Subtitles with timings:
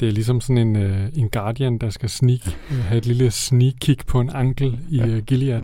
[0.00, 3.30] Det er ligesom sådan en, uh, en guardian, der skal sneak, uh, have et lille
[3.30, 5.62] sneak kick på en ankel i uh, Gilead.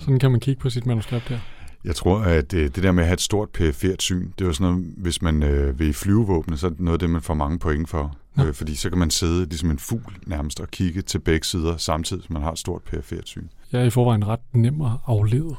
[0.00, 1.38] Sådan kan man kigge på sit manuskript her.
[1.84, 4.52] Jeg tror, at det der med at have et stort perifert syn, det er jo
[4.52, 7.34] sådan noget, hvis man øh, vil flyvevåbne, så er det noget af det, man får
[7.34, 8.16] mange point for.
[8.38, 8.44] Ja.
[8.44, 11.76] Øh, fordi så kan man sidde ligesom en fugl nærmest og kigge til begge sider,
[11.76, 13.48] samtidig som man har et stort perifert syn.
[13.72, 15.56] Jeg er i forvejen ret nem at aflede.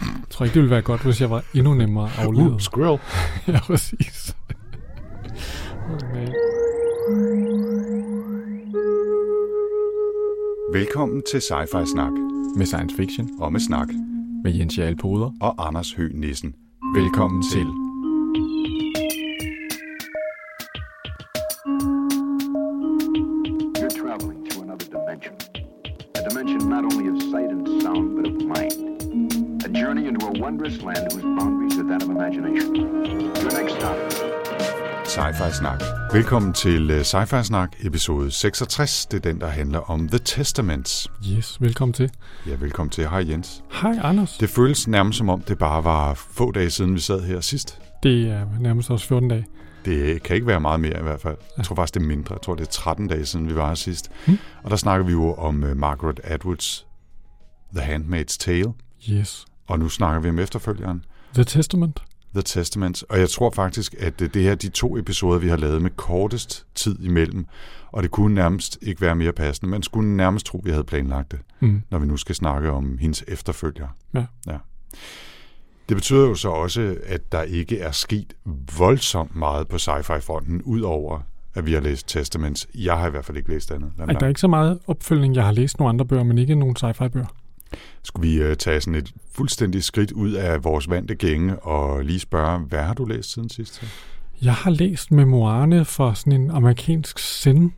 [0.00, 2.52] Jeg tror ikke, det ville være godt, hvis jeg var endnu nemmere at aflede.
[2.52, 3.00] Uh, squirrel.
[3.48, 4.36] ja, præcis.
[5.94, 6.28] okay.
[10.72, 12.12] Velkommen til Sci-Fi Snak.
[12.56, 13.30] Med science fiction.
[13.40, 13.88] Og med snak.
[14.44, 15.30] Med Jens Jarl Poder.
[15.40, 16.54] Og Anders Høgh Nissen.
[16.94, 17.66] Velkommen til.
[23.80, 25.34] You're traveling to another dimension.
[26.18, 28.76] A dimension not only of sight and sound, but of mind.
[29.66, 32.74] A journey into a wondrous land whose boundaries are that of imagination.
[33.42, 34.11] Your next stop.
[35.12, 35.82] Sci-Fi Snak.
[36.12, 39.06] Velkommen til uh, Sci-Fi Snak, episode 66.
[39.06, 41.08] Det er den, der handler om The Testaments.
[41.32, 42.10] Yes, velkommen til.
[42.46, 43.08] Ja, velkommen til.
[43.08, 43.62] Hej Jens.
[43.72, 44.36] Hej Anders.
[44.38, 47.80] Det føles nærmest som om, det bare var få dage siden, vi sad her sidst.
[48.02, 49.46] Det er nærmest også 14 dage.
[49.84, 51.36] Det kan ikke være meget mere i hvert fald.
[51.56, 52.34] Jeg tror faktisk, det er mindre.
[52.34, 54.10] Jeg tror, det er 13 dage siden, vi var her sidst.
[54.26, 54.38] Hmm.
[54.62, 56.86] Og der snakker vi jo om uh, Margaret Atwoods
[57.76, 58.72] The Handmaid's Tale.
[59.10, 59.44] Yes.
[59.68, 61.04] Og nu snakker vi om efterfølgeren.
[61.34, 62.02] The Testament.
[62.34, 63.04] The Testament.
[63.08, 65.90] Og jeg tror faktisk, at det her er de to episoder, vi har lavet med
[65.90, 67.46] kortest tid imellem.
[67.92, 69.70] Og det kunne nærmest ikke være mere passende.
[69.70, 71.82] Man skulle nærmest tro, vi havde planlagt det, Mm.
[71.90, 73.86] når vi nu skal snakke om hendes efterfølger.
[74.14, 74.24] Ja.
[74.46, 74.56] ja.
[75.88, 78.32] Det betyder jo så også, at der ikke er sket
[78.78, 81.20] voldsomt meget på sci-fi-fronten, udover
[81.54, 82.68] at vi har læst Testaments.
[82.74, 83.92] Jeg har i hvert fald ikke læst andet.
[83.98, 85.34] Ej, der er ikke så meget opfølgning.
[85.36, 87.26] Jeg har læst nogle andre bøger, men ikke nogen sci-fi bøger.
[88.02, 92.20] Skulle vi uh, tage sådan et fuldstændigt skridt ud af vores vante gænge og lige
[92.20, 93.84] spørge, hvad har du læst siden sidst?
[94.42, 97.72] Jeg har læst memoarerne for sådan en amerikansk zen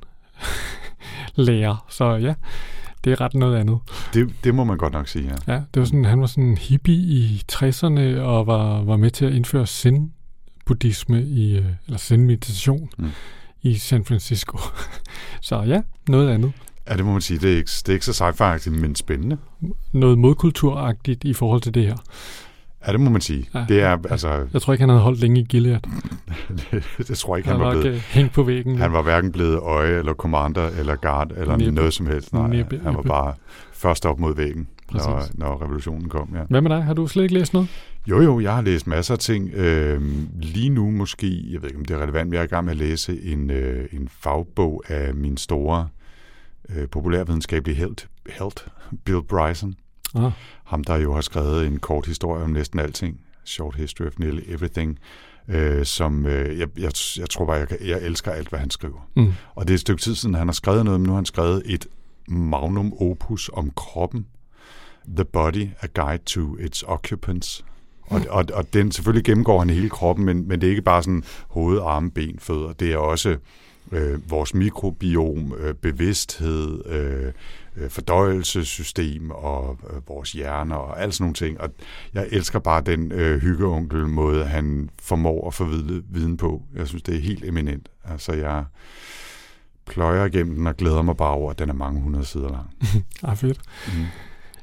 [1.35, 2.35] lærer, så ja,
[3.05, 3.79] det er ret noget andet.
[4.15, 5.53] Det, det må man godt nok sige, ja.
[5.53, 9.11] Ja, det var sådan, han var sådan en hippie i 60'erne og var, var med
[9.11, 13.05] til at indføre zen-buddhisme i, øh, eller zen-meditation Mm.
[13.05, 13.11] mm.
[13.63, 14.59] i San Francisco.
[15.41, 16.53] så ja, noget andet.
[16.89, 17.39] Ja, det må man sige.
[17.39, 19.37] Det er ikke, det er ikke så sci-fi men spændende.
[19.93, 21.97] Noget modkulturagtigt i forhold til det her.
[22.87, 23.49] Ja, det må man sige.
[23.55, 23.65] Ja.
[23.69, 25.79] Det er, altså, Jeg tror ikke, han havde holdt længe i Gilead.
[26.73, 28.01] det, det tror jeg ikke, Han han var blevet.
[28.01, 28.79] hængt på væggen.
[28.79, 31.73] Han var hverken blevet øje, eller commander, eller guard, eller Næppe.
[31.75, 32.33] noget som helst.
[32.33, 33.09] Nej, Næppe, han var næppe.
[33.09, 33.35] bare
[33.73, 35.39] først op mod væggen, når, Præcis.
[35.39, 36.29] når revolutionen kom.
[36.35, 36.41] Ja.
[36.51, 36.83] Hvad med dig?
[36.85, 37.69] Har du slet ikke læst noget?
[38.07, 39.51] Jo, jo, jeg har læst masser af ting.
[39.55, 42.47] Øhm, lige nu måske, jeg ved ikke, om det er relevant, men jeg er i
[42.49, 45.89] gang med at læse en, øh, en fagbog af min store
[46.69, 48.67] øh, populærvidenskabelige helt, helt,
[49.05, 49.75] Bill Bryson.
[50.15, 50.33] Ah,
[50.65, 53.21] Ham, der jo har skrevet en kort historie om næsten alting.
[53.45, 54.99] Short History of Nearly Everything.
[55.49, 58.71] Øh, som øh, jeg, jeg, jeg tror bare, jeg, kan- jeg elsker alt, hvad han
[58.71, 59.09] skriver.
[59.17, 59.33] mm.
[59.55, 61.27] Og det er et stykke tid siden, han har skrevet noget, men nu har han
[61.27, 61.87] skrevet et
[62.29, 64.27] magnum opus om kroppen.
[65.17, 67.65] The Body, A Guide to Its Occupants.
[68.03, 71.03] Og, og, og den selvfølgelig gennemgår han hele kroppen, men, men det er ikke bare
[71.03, 72.73] sådan hoved, arme, ben, fødder.
[72.73, 73.37] Det er også
[73.95, 77.33] øh, vores mikrobiom, øh, bevidsthed, øh,
[77.77, 81.61] øh, fordøjelsessystem og øh, vores hjerner og alt sådan nogle ting.
[81.61, 81.71] Og
[82.15, 86.63] jeg elsker bare den øh, hyggeonkel måde, han formår at formidle viden på.
[86.75, 87.89] Jeg synes, det er helt eminent.
[88.05, 88.65] Altså, jeg
[89.87, 92.71] pløjer igennem den og glæder mig bare over, at den er mange hundrede sider lang.
[93.31, 93.61] ah, fedt.
[93.87, 94.05] Mm.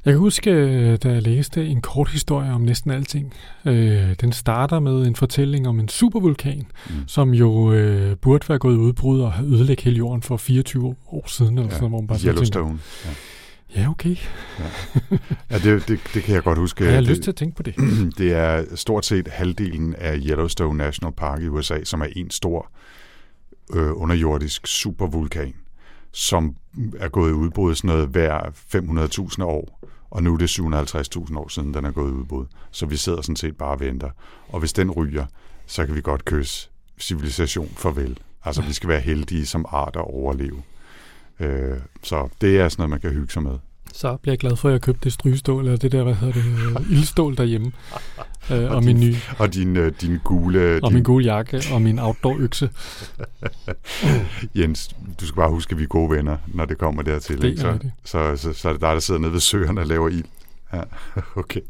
[0.05, 3.33] Jeg kan huske, øh, da jeg læste en kort historie om næsten alting.
[3.65, 6.93] Øh, den starter med en fortælling om en supervulkan, Mm.
[7.07, 10.95] som jo øh, burde være gået i udbrud og have ødelægget hele jorden for 24
[11.07, 11.57] år siden.
[11.57, 12.79] Eller Ja, sådan, hvor man bare tænker, Yellowstone.
[13.05, 13.09] Ja,
[13.75, 14.15] Ja, okay.
[15.51, 16.83] ja det, det, det kan jeg godt huske.
[16.85, 17.75] Har jeg det, lyst til at tænke på det?
[18.17, 22.71] det er stort set halvdelen af Yellowstone National Park i USA, som er en stor
[23.73, 25.53] øh, underjordisk supervulkan,
[26.11, 26.55] som
[26.99, 28.39] er gået i udbrud sådan noget hver
[29.35, 29.79] 500.000 år.
[30.09, 32.45] Og nu er det 750.000 år siden, den er gået i udbrud.
[32.71, 34.09] Så vi sidder sådan set bare og venter.
[34.49, 35.25] Og hvis den ryger,
[35.65, 38.17] så kan vi godt kysse civilisation farvel.
[38.43, 40.63] Altså, vi skal være heldige som art at overleve.
[41.39, 43.57] Øh, så det er sådan noget, man kan hygge sig med.
[43.93, 46.33] Så bliver jeg glad for, at jeg købte det strygestål, eller det der, hvad hedder
[46.33, 46.45] det,
[46.79, 47.71] øh, ildstål derhjemme.
[48.51, 50.79] Øh, og, min nye, Og din, øh, din gule...
[50.83, 52.69] og din, min gule jakke, og min outdoor-økse.
[54.55, 57.41] Jens, du skal bare huske, at vi er gode venner, når det kommer dertil.
[57.41, 57.61] Det ikke?
[57.61, 57.93] Så, rigtigt.
[58.03, 60.25] så, så, så er det dig, der sidder nede ved søerne og laver ild.
[60.73, 60.81] Ja,
[61.35, 61.61] okay.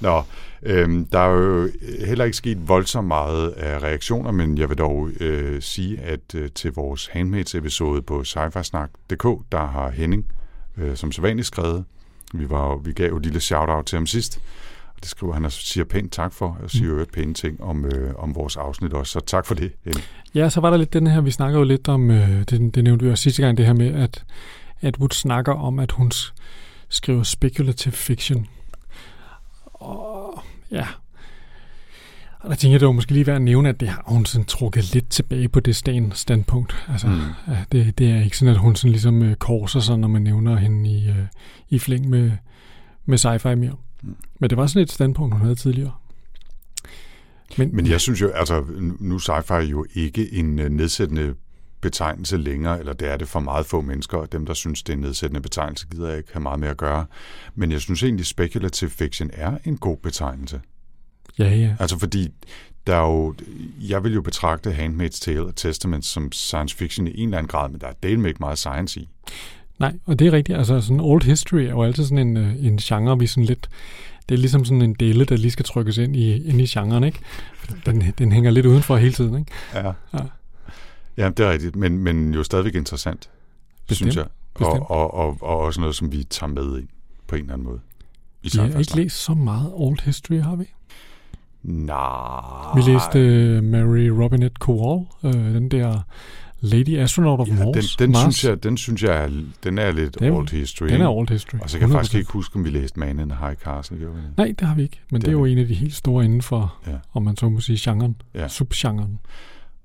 [0.00, 0.22] Nå,
[0.62, 1.68] øhm, der er jo
[2.06, 6.50] heller ikke sket voldsomt meget af reaktioner, men jeg vil dog øh, sige, at øh,
[6.54, 10.26] til vores Handmaids-episode på sci-fi-snak.dk, der har Henning,
[10.76, 11.84] øh, som sædvanligt skrevet,
[12.34, 14.40] vi, var, jo- vi gav jo et lille shout-out til ham sidst,
[15.00, 18.14] det skriver han og siger pænt tak for, og siger øvrigt pæne ting om, øh,
[18.18, 19.12] om vores afsnit også.
[19.12, 20.04] Så tak for det, Henning.
[20.34, 22.84] Ja, så var der lidt den her, vi snakker jo lidt om, øh, det, det
[22.84, 24.24] nævnte vi også sidste gang, det her med, at,
[24.80, 26.12] at Wood snakker om, at hun
[26.88, 28.46] skriver speculative fiction.
[29.64, 30.86] Og ja,
[32.42, 34.24] og der tænker jeg, det var måske lige værd at nævne, at det har hun
[34.26, 35.76] sådan trukket lidt tilbage på det
[36.12, 36.86] standpunkt.
[36.88, 37.52] Altså, Mm.
[37.52, 40.22] ja, det, det er ikke sådan, at hun sådan ligesom øh, korser sig, når man
[40.22, 41.26] nævner hende i, øh,
[41.70, 42.30] i flæng med,
[43.06, 43.74] med sci-fi mere.
[44.02, 44.16] Mm.
[44.40, 45.92] Men det var sådan et standpunkt, hun havde tidligere.
[47.58, 48.64] Men, Men jeg synes jo, altså
[49.00, 51.34] nu er sci-fi jo ikke en øh, nedsættende
[51.80, 54.92] betegnelse længere, eller det er det for meget få mennesker, og dem, der synes, det
[54.92, 57.06] er en nedsættende betegnelse, gider jeg ikke have meget med at gøre.
[57.54, 60.60] Men jeg synes egentlig, speculative fiction er en god betegnelse.
[61.38, 61.76] Ja, ja.
[61.78, 62.28] Altså fordi,
[62.86, 63.34] der er jo,
[63.80, 67.48] jeg vil jo betragte Handmaid's Tale og Testament som science fiction i en eller anden
[67.48, 69.08] grad, men der er delt ikke meget science i.
[69.78, 70.58] Nej, og det er rigtigt.
[70.58, 73.68] Altså sådan old history er jo altid sådan en, øh, en genre, vi sådan lidt...
[74.28, 77.04] Det er ligesom sådan en dele, der lige skal trykkes ind i, ind i genren,
[77.04, 77.18] ikke?
[77.86, 79.52] Den, den hænger lidt udenfor hele tiden, ikke?
[79.74, 79.86] Ja.
[79.86, 80.24] Ja.
[81.16, 83.30] Ja, det er rigtigt, men, men jo stadigvæk interessant,
[83.86, 84.26] Bestemt, synes jeg.
[84.54, 86.88] Og, og, og, og også noget, som vi tager med ind
[87.26, 87.80] på en eller anden måde.
[88.42, 90.64] I Vi har ikke læst så meget old history, har vi?
[91.62, 92.74] Nej.
[92.74, 93.18] Vi læste
[93.58, 96.00] uh, Mary Robinette Kowal, uh, den der
[96.60, 97.96] Lady Astronaut of ja, den, Mars.
[97.96, 98.20] den, Mars.
[98.22, 99.30] synes jeg, den synes jeg,
[99.64, 100.86] den er lidt Den- old history.
[100.88, 101.58] Den er old history.
[101.60, 102.18] Og så kan jeg faktisk 100%.
[102.18, 103.98] ikke huske, om vi læste Man in High Castle.
[103.98, 104.36] Gjorde vi det?
[104.36, 105.00] Nej, det har vi ikke.
[105.10, 106.92] Men Det det, er jo en af de helt store inden for, Ja.
[107.12, 108.16] om man så må sige, genren.
[108.34, 108.48] Ja.
[108.48, 109.18] Subgenren.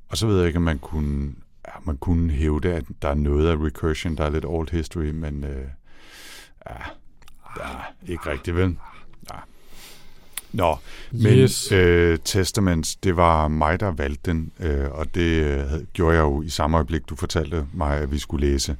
[0.09, 1.31] Og så ved jeg ikke, om man kunne,
[1.68, 5.09] ja, man kunne hævde, at der er noget af recursion, der er lidt old history,
[5.09, 5.50] men øh,
[6.69, 6.75] ja,
[7.59, 8.75] ja, ikke rigtigt, vel?
[10.53, 10.77] Nå,
[11.11, 11.71] men Yes.
[11.71, 15.63] øh, Testaments, det var mig, der valgte den, øh, og det øh,
[15.94, 18.75] gjorde jeg jo i samme øjeblik, du fortalte mig, at vi skulle læse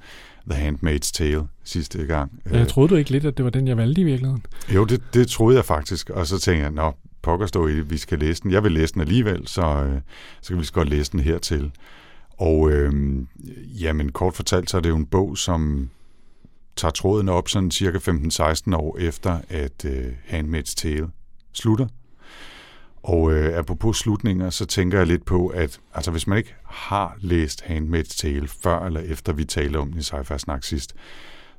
[0.50, 2.42] The Handmaid's Tale sidste gang.
[2.52, 4.44] Ja, jeg troede du ikke lidt, at det var den, jeg valgte i virkeligheden?
[4.76, 7.98] Jo, det, det troede jeg faktisk, og så tænkte jeg, nå, pokker stå i vi
[7.98, 8.52] skal læse den.
[8.52, 10.02] Jeg vil læse den alligevel, så, øh,
[10.42, 11.72] så kan vi så godt læse den hertil.
[12.38, 12.94] Og øh,
[13.82, 15.90] jamen, kort fortalt, så er det jo en bog, som
[16.76, 21.08] tager tråden op sådan cirka 15-16 år efter, at øh, Handmaid's Tale
[21.58, 21.88] slutter.
[23.04, 27.16] Og øh, apropos slutninger, så tænker jeg lidt på, at altså, hvis man ikke har
[27.20, 30.96] læst Handmaid's Tale før eller efter vi talte om den i sci snak sidst,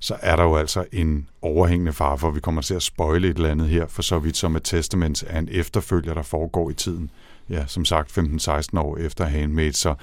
[0.00, 3.28] så er der jo altså en overhængende fare for, at vi kommer til at spoile
[3.28, 6.70] et eller andet her, for så vidt som at Testaments er en efterfølger, der foregår
[6.70, 7.10] i tiden.
[7.50, 9.94] Ja, som sagt 15-16 år efter Handmaid, så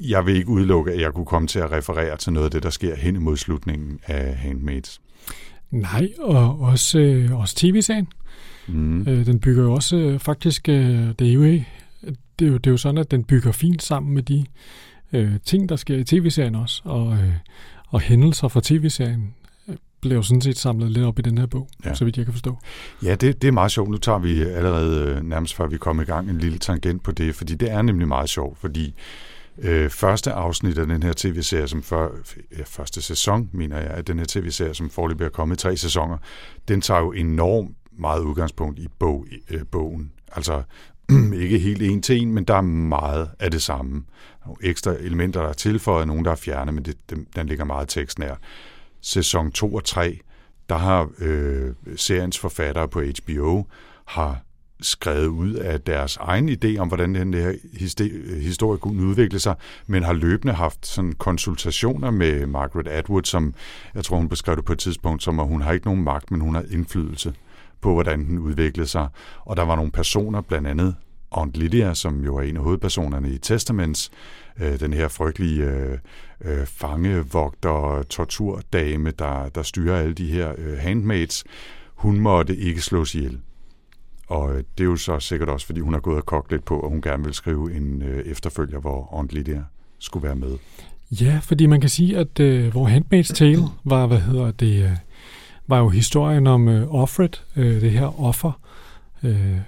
[0.00, 2.62] jeg vil ikke udelukke, at jeg kunne komme til at referere til noget af det,
[2.62, 5.00] der sker hen imod slutningen af Handmaids.
[5.70, 8.08] Nej, og også, øh, også tv-serien.
[8.68, 9.08] Mm.
[9.08, 11.64] Øh, den bygger jo også øh, faktisk, øh, det, er jo, det,
[12.42, 14.44] er jo, det er jo sådan, at den bygger fint sammen med de
[15.12, 17.32] øh, ting, der sker i tv-serien også, og, øh,
[17.88, 19.34] og hændelser fra tv-serien
[19.68, 21.94] øh, blev sådan set samlet lidt op i den her bog, Ja.
[21.94, 22.58] så vidt jeg kan forstå.
[23.02, 23.90] Ja, det, det er meget sjovt.
[23.90, 27.12] Nu tager vi allerede øh, nærmest før vi kommer i gang en lille tangent på
[27.12, 28.94] det, fordi det er nemlig meget sjovt, fordi
[29.58, 32.08] øh, første afsnit af den her tv-serie, som før,
[32.58, 35.76] ja, første sæson, mener jeg, af den her tv-serie, som forløbig er kommet i tre
[35.76, 36.16] sæsoner,
[36.68, 40.12] den tager jo enormt meget udgangspunkt i bog, øh, bogen.
[40.32, 40.62] Altså
[41.42, 44.04] ikke helt en til en, men der er meget af det samme.
[44.46, 47.64] Nogle ekstra elementer, der er tilføjet, nogle, der er fjernet, men det, den, den ligger
[47.64, 48.34] meget tekstnær.
[49.00, 50.18] Sæson 2 og 3,
[50.68, 53.64] der har øh, seriens forfattere på HBO
[54.04, 54.40] har
[54.80, 57.52] skrevet ud af deres egen idé om, hvordan den her
[58.40, 59.54] historie kunne udvikle sig,
[59.86, 63.54] men har løbende haft sådan konsultationer med Margaret Atwood, som
[63.94, 66.30] jeg tror, hun beskrev det på et tidspunkt, som at hun har ikke nogen magt,
[66.30, 67.34] men hun har indflydelse
[67.82, 69.08] på, hvordan den udviklede sig.
[69.44, 70.94] Og der var nogle personer, blandt andet
[71.30, 74.10] Aunt Lydia, som jo er en af hovedpersonerne i Testaments,
[74.60, 75.98] øh, den her frygtelige øh,
[76.40, 81.44] øh, fangevogter, torturdame, der, der styrer alle de her øh, handmaids,
[81.94, 83.38] hun måtte ikke slås ihjel.
[84.26, 86.64] Og øh, det er jo så sikkert også, fordi hun har gået og kogt lidt
[86.64, 89.64] på, og hun gerne vil skrive en øh, efterfølger, hvor Aunt Lydia
[89.98, 90.56] skulle være med.
[91.20, 94.90] Ja, fordi man kan sige, at øh, hvor Handmaid's Tale var, hvad hedder det, øh,
[95.66, 98.52] var jo historien om øh, offeret, øh, det her offer,
[99.22, 99.58] øh,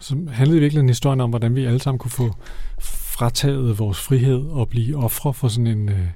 [0.00, 2.34] som handlede i virkeligheden historien om, hvordan vi alle sammen kunne få
[2.80, 6.06] frataget vores frihed og blive ofre for sådan en, øh,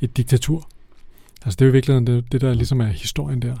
[0.00, 0.68] et diktatur.
[1.44, 3.56] Altså det er jo i virkeligheden det, det, der ligesom er historien der.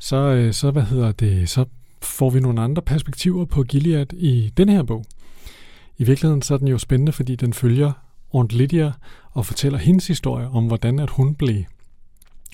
[0.00, 1.64] Så, øh, så, hvad hedder det, så
[2.02, 5.04] får vi nogle andre perspektiver på Gilead i den her bog.
[5.98, 7.92] I virkeligheden så er den jo spændende, fordi den følger
[8.34, 8.92] Aunt Lydia
[9.32, 11.64] og fortæller hendes historie om, hvordan at hun blev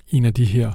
[0.08, 0.74] en af de her, øh,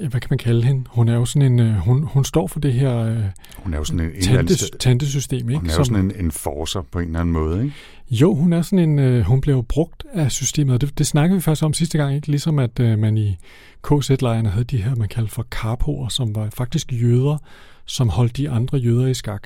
[0.00, 0.84] hvad kan man kalde hende?
[0.88, 3.22] Hun er jo sådan en, øh, hun, hun står for det her øh,
[3.58, 5.60] Hun er jo sådan en, tantes, tantesystem, ikke?
[5.60, 7.74] hun er jo sådan en enforcer på en eller anden måde, ikke?
[8.10, 11.42] Jo, hun er sådan en, øh, hun blev brugt af systemet, det, det snakkede vi
[11.42, 12.30] faktisk om sidste gang, ikke?
[12.30, 13.36] Ligesom at øh, man i
[13.82, 17.38] KZ-lejrene havde de her, man kaldte for karpoer, som var faktisk jøder,
[17.84, 19.42] som holdt de andre jøder i skak.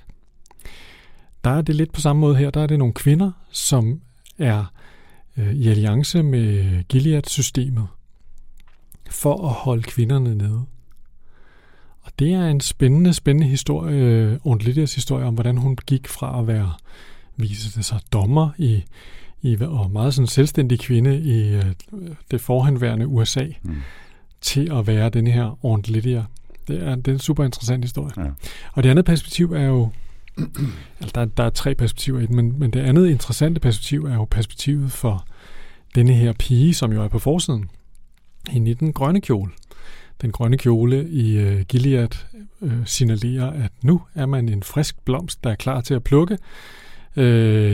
[1.44, 2.50] Der er det lidt på samme måde her.
[2.50, 4.00] Der er det nogle kvinder, som
[4.38, 4.72] er
[5.36, 7.86] øh, i alliance med Gilead-systemet
[9.10, 10.64] for at holde kvinderne nede.
[12.02, 16.46] Og det er en spændende, spændende historie, Ornlitias historie om, hvordan hun gik fra at
[16.46, 16.72] være,
[17.36, 18.84] vise det sig, dommer i,
[19.42, 21.64] i og meget sådan selvstændig kvinde i øh,
[22.30, 23.76] det forhenværende USA, mm.
[24.40, 26.24] til at være den her Ornlitia.
[26.68, 28.12] Det er, det er en super interessant historie.
[28.16, 28.30] Ja.
[28.72, 29.90] Og det andet perspektiv er jo,
[31.00, 34.14] altså der, der er tre perspektiver i den, men, men det andet interessante perspektiv er
[34.14, 35.26] jo perspektivet for
[35.94, 37.70] denne her pige, som jo er på forsiden,
[38.52, 39.50] i den grønne kjole.
[40.22, 42.08] Den grønne kjole i uh, Gilead
[42.60, 46.38] uh, signalerer, at nu er man en frisk blomst, der er klar til at plukke.
[47.16, 47.22] Uh,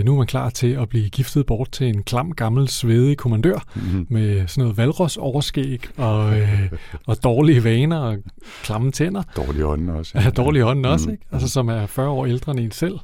[0.04, 3.58] nu er man klar til at blive giftet bort til en klam, gammel, svedig kommandør
[3.74, 4.06] mm-hmm.
[4.10, 8.18] med sådan noget valros overskæg og, uh, og dårlige vaner og
[8.62, 9.22] klamme tænder.
[9.36, 10.18] Dårlige ånden også.
[10.18, 10.92] Ja, dårlige ånden mm-hmm.
[10.92, 11.24] også, ikke?
[11.32, 12.98] Altså som er 40 år ældre end en selv.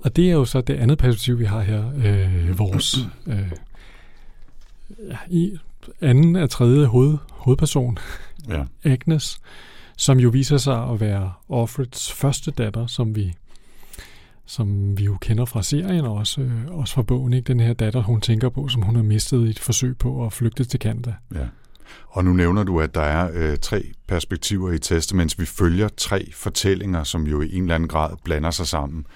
[0.00, 1.84] Og det er jo så det andet perspektiv, vi har her.
[1.86, 3.34] Uh, vores uh,
[5.08, 5.58] ja, i
[6.00, 7.98] anden af tredje hoved, hovedperson,
[8.48, 8.64] ja.
[8.84, 9.40] Agnes,
[9.96, 13.34] som jo viser sig at være Offreds første datter, som vi
[14.46, 17.32] som vi jo kender fra serien og også, øh, også fra bogen.
[17.32, 17.46] Ikke?
[17.46, 20.32] Den her datter, hun tænker på, som hun har mistet i et forsøg på at
[20.32, 21.14] flygte til Canada.
[21.34, 21.46] Ja.
[22.08, 25.38] Og nu nævner du, at der er øh, tre perspektiver i Testaments.
[25.38, 29.06] Vi følger tre fortællinger, som jo i en eller anden grad blander sig sammen.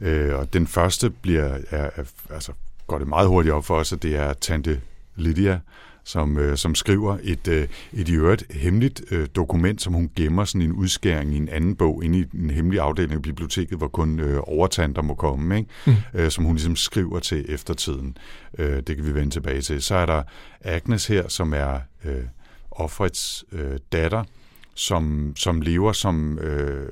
[0.00, 2.52] Øh, og den første bliver, er, er, altså,
[2.86, 4.80] går det meget hurtigt op for os, at det er Tante
[5.16, 5.60] Lydia,
[6.08, 10.44] som, øh, som skriver et, øh, et i øvrigt hemmeligt øh, dokument, som hun gemmer
[10.44, 13.88] sådan en udskæring i en anden bog inde i en hemmelig afdeling af biblioteket, hvor
[13.88, 15.70] kun øh, overtanter må komme, ikke?
[15.86, 15.94] Mm.
[16.14, 18.16] Øh, som hun ligesom skriver til eftertiden.
[18.58, 19.82] Øh, det kan vi vende tilbage til.
[19.82, 20.22] Så er der
[20.60, 22.24] Agnes her, som er øh,
[22.70, 24.24] offrets øh, datter,
[24.78, 26.88] som, som lever som øh,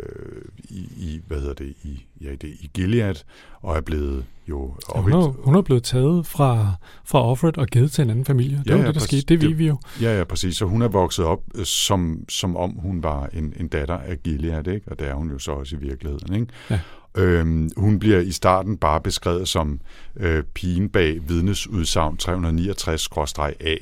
[0.59, 3.15] i, i, hvad hedder det, i, ja, det, i Gilead,
[3.63, 4.75] og er blevet jo...
[4.95, 6.75] Ja, hun, er, hun er blevet taget fra,
[7.05, 8.59] fra offeret og givet til en anden familie.
[8.59, 9.35] Det ja, var ja, det, der præcis, skete.
[9.35, 9.79] Det ved vi jo.
[10.03, 10.57] Ja, ja, præcis.
[10.57, 14.23] Så hun er vokset op, øh, som, som om hun var en, en datter af
[14.23, 14.89] Gilead, ikke?
[14.91, 16.35] og det er hun jo så også i virkeligheden.
[16.35, 16.47] Ikke?
[16.71, 16.81] Ja.
[17.15, 19.81] Øhm, hun bliver i starten bare beskrevet som
[20.17, 23.77] øh, pigen bag vidnesudsagn 369-A.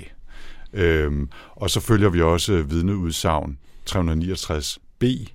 [0.73, 3.59] Øhm, og så følger vi også vidneudsagn
[3.91, 5.33] 369b,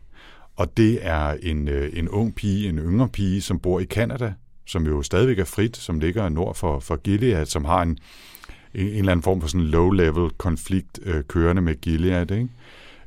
[0.55, 4.33] og det er en, øh, en ung pige, en yngre pige, som bor i Kanada,
[4.65, 8.87] som jo stadigvæk er frit, som ligger nord for, for Gilead, som har en, en,
[8.87, 12.49] en eller anden form for sådan low-level konflikt øh, kørende med Gilead, ikke?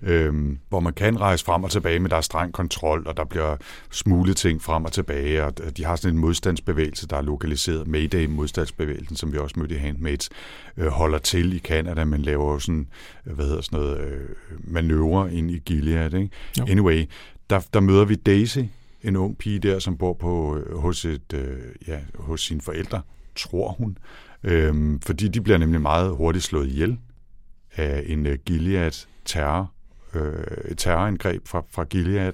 [0.03, 3.25] Øhm, hvor man kan rejse frem og tilbage, men der er streng kontrol, og der
[3.25, 3.57] bliver
[3.91, 7.87] smuglet ting frem og tilbage, og de har sådan en modstandsbevægelse, der er lokaliseret.
[7.89, 10.31] Mayday-modstandsbevægelsen, som vi også mødte i Handmaids,
[10.77, 12.87] øh, holder til i Canada, men laver jo sådan,
[13.25, 14.29] hvad hedder sådan noget, øh,
[14.59, 16.15] manøvrer ind i Gilead.
[16.15, 16.31] Ikke?
[16.69, 17.05] Anyway,
[17.51, 18.59] der, der møder vi Daisy,
[19.03, 23.03] en ung pige der, som bor på øh, hos, et, øh, ja, hos sine forældre,
[23.37, 23.99] tror hun.
[24.45, 26.99] Øhm, fordi de bliver nemlig meget hurtigt slået ihjel
[27.77, 29.73] af en uh, Gilead terror,
[30.15, 32.33] øh, et terrorangreb fra, fra Gilead.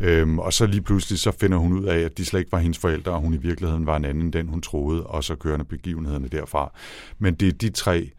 [0.00, 2.58] Øhm, og så lige pludselig så finder hun ud af, at de slet ikke var
[2.58, 5.34] hendes forældre, og hun i virkeligheden var en anden end den, hun troede, og så
[5.34, 6.72] kørende begivenhederne derfra.
[7.18, 8.10] Men det er de tre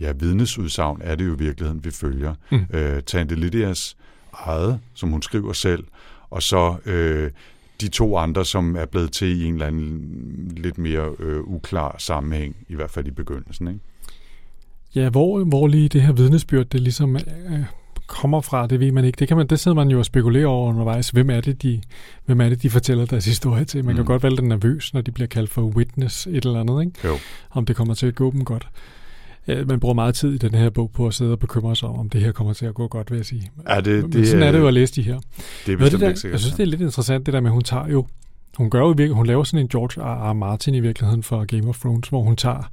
[0.00, 2.34] ja, vidnesudsagn, er det jo i virkeligheden, vi følger.
[2.50, 2.66] Mm.
[2.72, 3.96] Øh, Tante Lydias
[4.32, 5.84] eget, som hun skriver selv,
[6.30, 7.30] og så øh,
[7.80, 11.96] de to andre, som er blevet til i en eller anden lidt mere øh, uklar
[11.98, 13.68] sammenhæng, i hvert fald i begyndelsen.
[13.68, 13.80] Ikke?
[14.94, 17.64] Ja, hvor, hvor lige det her vidnesbyrd, det ligesom øh,
[18.12, 19.16] kommer fra, det ved man ikke.
[19.16, 21.10] Det, kan man, det sidder man jo og spekulerer over undervejs.
[21.10, 21.80] Hvem er det, de,
[22.26, 23.84] hvem er det, de fortæller deres historie til?
[23.84, 23.96] Man mm.
[23.96, 27.08] kan godt være lidt nervøs, når de bliver kaldt for witness et eller andet, ikke?
[27.08, 27.18] Jo.
[27.50, 28.68] Om det kommer til at gå dem godt.
[29.46, 31.98] Man bruger meget tid i den her bog på at sidde og bekymre sig om,
[31.98, 33.50] om det her kommer til at gå godt, vil jeg sige.
[33.68, 35.20] Ja, det, Men det, sådan er det jo at læse de her.
[35.66, 36.32] Det er bestemt det der, ikke sikkert.
[36.32, 38.06] Jeg synes, det er lidt interessant, det der med, at hun tager jo
[38.56, 40.30] hun gør jo virkelig, hun laver sådan en George R.
[40.30, 40.32] R.
[40.32, 42.70] Martin i virkeligheden for Game of Thrones, hvor hun tager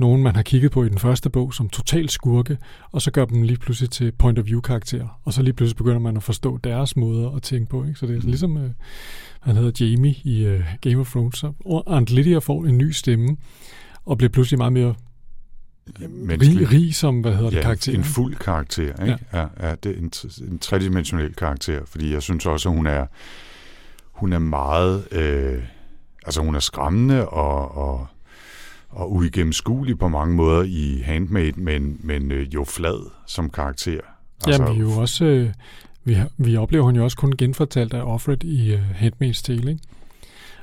[0.00, 2.58] nogen, man har kigget på i den første bog som total skurke,
[2.92, 5.20] og så gør dem lige pludselig til point of view karakterer.
[5.24, 7.84] Og så lige pludselig begynder man at forstå deres måder at tænke på.
[7.84, 7.98] Ikke?
[7.98, 8.26] Så det er mm.
[8.26, 8.70] ligesom, øh,
[9.40, 13.36] han hedder Jamie i øh, Game of Thrones, og Aunt Lydia får en ny stemme,
[14.04, 14.94] og bliver pludselig meget mere
[16.10, 17.94] rig, rig som, hvad hedder det, ja, karakter.
[17.94, 19.18] en fuld karakter, ikke?
[19.32, 19.38] Ja.
[19.40, 20.12] Ja, ja det er en,
[20.52, 23.06] en tredimensionel karakter, fordi jeg synes også, at hun er,
[24.12, 25.62] hun er meget, øh,
[26.26, 28.06] altså hun er skræmmende og, og
[28.88, 34.00] og uigennemskuelig på mange måder i Handmade, men, men øh, jo flad som karakter.
[34.46, 35.52] Altså, Jamen, vi jo også, øh,
[36.04, 39.82] vi, vi oplever hun jo også kun genfortalt af Offred i øh, Handmaid's Tale, ikke?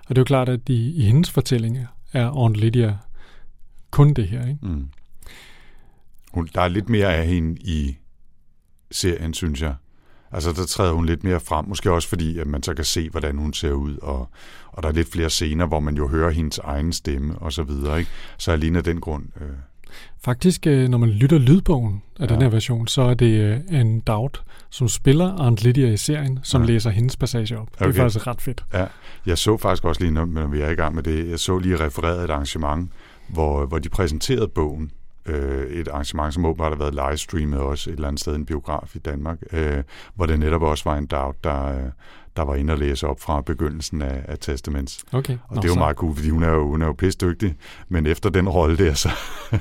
[0.07, 2.97] Og det er jo klart, at i, i hendes fortællinger er Aunt Lydia
[3.91, 4.59] kun det her, ikke?
[4.61, 4.89] Mm.
[6.33, 7.97] Hun, der er lidt mere af hende i
[8.91, 9.75] serien, synes jeg.
[10.33, 13.09] Altså, der træder hun lidt mere frem, måske også fordi, at man så kan se,
[13.09, 14.29] hvordan hun ser ud, og,
[14.67, 17.63] og der er lidt flere scener, hvor man jo hører hendes egen stemme, og så
[17.63, 18.11] videre, ikke?
[18.37, 19.23] Så alene af den grund...
[19.41, 19.47] Øh,
[20.23, 22.33] Faktisk, øh, når man lytter lydbogen af ja.
[22.33, 23.39] den her version, så er det
[23.71, 26.67] øh, en Dowd, som spiller Aunt Lydia i serien, som ja.
[26.67, 27.67] læser hendes passage op.
[27.75, 27.87] Okay.
[27.87, 28.65] Det er faktisk ret fedt.
[28.73, 28.85] Ja,
[29.25, 31.85] jeg så faktisk også lige, når vi er i gang med det, jeg så lige
[31.85, 32.91] refereret et arrangement,
[33.27, 34.91] hvor, hvor de præsenterede bogen,
[35.25, 38.95] øh, et arrangement, som åbenbart har været livestreamet også et eller andet sted, en biograf
[38.95, 39.83] i Danmark, øh,
[40.15, 41.91] hvor det netop også var en Dowd, der, øh,
[42.35, 45.03] der var inde og læse op fra begyndelsen af, af Testaments.
[45.11, 45.37] Okay.
[45.47, 45.79] Og Nå, det er jo så.
[45.79, 47.55] meget cool, fordi hun er jo, hun er jo dygtig,
[47.89, 49.09] men efter den rolle der, så,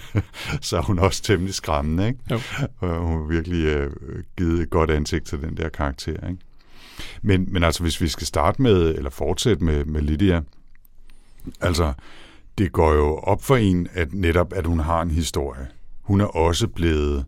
[0.61, 2.07] så er hun også temmelig skræmmende.
[2.09, 2.19] Ikke?
[2.31, 2.41] Jo.
[2.81, 3.91] Og hun har virkelig øh,
[4.37, 6.29] givet et godt ansigt til den der karakter.
[6.29, 6.39] Ikke?
[7.23, 10.41] Men, men altså, hvis vi skal starte med, eller fortsætte med, med Lydia,
[11.61, 11.93] altså,
[12.59, 15.69] det går jo op for en, at netop, at hun har en historie.
[16.03, 17.25] Hun er også blevet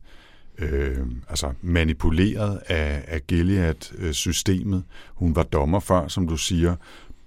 [0.59, 4.85] øh, altså manipuleret af, af Gilead-systemet.
[5.15, 6.77] Hun var dommer før, som du siger,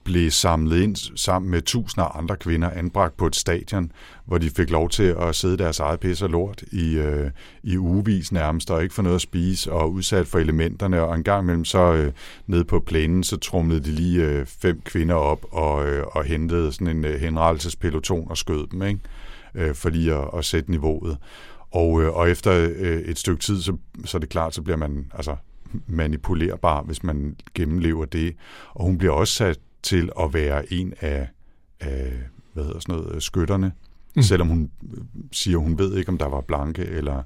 [0.08, 3.92] blev samlet ind sammen med tusinder af andre kvinder anbragt på et stadion,
[4.26, 7.32] hvor de fik lov til at sidde deres eget pisse og lort i, øh,
[7.64, 11.24] i ugevis nærmest, og ikke få noget at spise, og udsat for elementerne, og en
[11.24, 12.12] gang imellem så øh,
[12.48, 16.72] nede på plænen, så trumlede de lige øh, fem kvinder op og, øh, og hentede
[16.72, 19.00] sådan en øh, henrettelsespeloton og skød dem, ikke?
[19.56, 21.18] Øh, for lige at, at sætte niveauet.
[21.72, 24.78] Og, øh, og efter øh, et stykke tid, så, så er det klart, så bliver
[24.78, 25.36] man altså
[25.88, 28.36] manipulerbar, hvis man gennemlever det.
[28.74, 31.28] Og hun bliver også sat til at være en af,
[31.80, 32.14] af
[32.54, 33.72] hvad hedder sådan noget, skytterne,
[34.16, 34.22] mm.
[34.22, 34.72] selvom hun
[35.32, 37.24] siger, hun ved ikke, om der var blanke eller,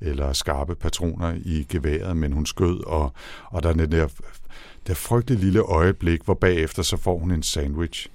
[0.00, 3.12] eller skarpe patroner i geværet, men hun skød, og,
[3.46, 4.08] og der er den der,
[4.86, 8.08] der frygtelige lille øjeblik, hvor bagefter så får hun en sandwich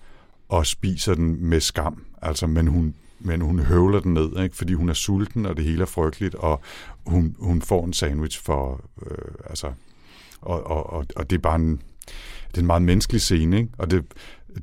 [0.50, 2.06] og spiser den med skam.
[2.22, 4.56] Altså, men hun, men hun høvler den ned, ikke?
[4.56, 6.62] fordi hun er sulten, og det hele er frygteligt, og
[7.06, 9.72] hun, hun får en sandwich for, øh, altså,
[10.42, 11.82] og, og, og, og det er bare en,
[12.56, 13.70] det er en meget menneskelig scene, ikke?
[13.78, 14.04] og det,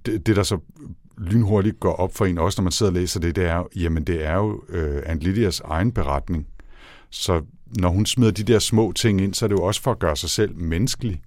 [0.07, 0.59] det, det der så
[1.19, 4.05] lynhurtigt går op for en, også når man sidder og læser det, det er, jamen
[4.05, 6.47] det er jo øh, Aunt Lydias egen beretning.
[7.11, 9.91] Så når hun smider de der små ting ind, så er det jo også for
[9.91, 11.23] at gøre sig selv menneskelig,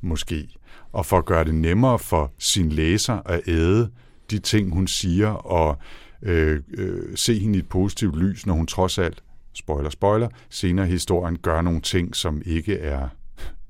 [0.00, 0.48] måske,
[0.92, 3.90] og for at gøre det nemmere for sin læser at æde
[4.30, 5.78] de ting, hun siger, og
[6.22, 9.22] øh, øh, se hende i et positivt lys, når hun trods alt,
[9.54, 13.08] spoiler, spoiler, senere i historien gør nogle ting, som ikke er,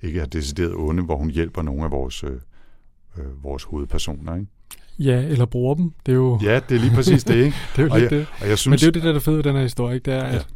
[0.02, 2.30] ikke er decideret onde, hvor hun hjælper nogle af vores, øh,
[3.18, 4.34] øh, vores hovedpersoner.
[4.34, 4.46] Ikke?
[4.98, 5.92] Ja, eller bruger dem.
[6.06, 6.38] Det er jo...
[6.42, 7.56] Ja, det er lige præcis det, ikke?
[7.76, 8.26] det er jo og lidt jeg, det.
[8.40, 8.66] Og jeg synes...
[8.66, 10.10] Men det er jo det, der er det fede ved den her historie, ikke?
[10.10, 10.34] Det er, ja.
[10.34, 10.46] at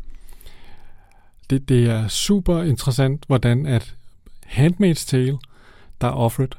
[1.50, 3.94] det, det er super interessant, hvordan at
[4.46, 5.38] Handmaid's Tale,
[6.00, 6.58] der er offeret,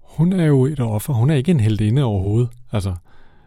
[0.00, 1.12] hun er jo et offer.
[1.12, 2.48] Hun er ikke en heldinde overhovedet.
[2.72, 2.94] Altså,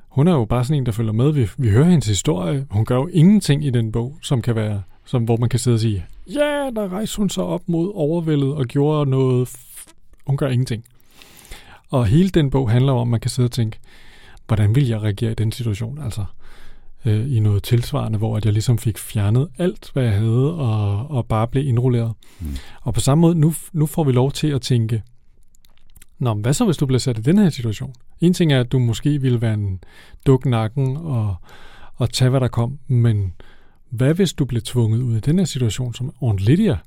[0.09, 1.31] hun er jo bare sådan en, der følger med.
[1.31, 2.67] Vi, vi hører hendes historie.
[2.69, 5.75] Hun gør jo ingenting i den bog, som kan være, som, hvor man kan sidde
[5.75, 9.49] og sige, ja, der rejste hun sig op mod overvældet og gjorde noget.
[10.27, 10.85] Hun gør ingenting.
[11.89, 13.79] Og hele den bog handler om, at man kan sidde og tænke,
[14.47, 16.01] hvordan vil jeg reagere i den situation?
[16.03, 16.25] Altså,
[17.05, 21.11] øh, i noget tilsvarende, hvor at jeg ligesom fik fjernet alt, hvad jeg havde, og,
[21.11, 22.13] og bare blev indrulleret.
[22.39, 22.47] Mm.
[22.81, 25.03] Og på samme måde, nu, nu får vi lov til at tænke,
[26.19, 27.93] Nå, men hvad så, hvis du bliver sat i den her situation?
[28.21, 29.79] En ting er, at du måske ville være en
[30.27, 31.35] duk nakken og,
[31.95, 33.33] og tage, hvad der kom, men
[33.89, 36.77] hvad hvis du bliver tvunget ud i den her situation, som Aunt Lydia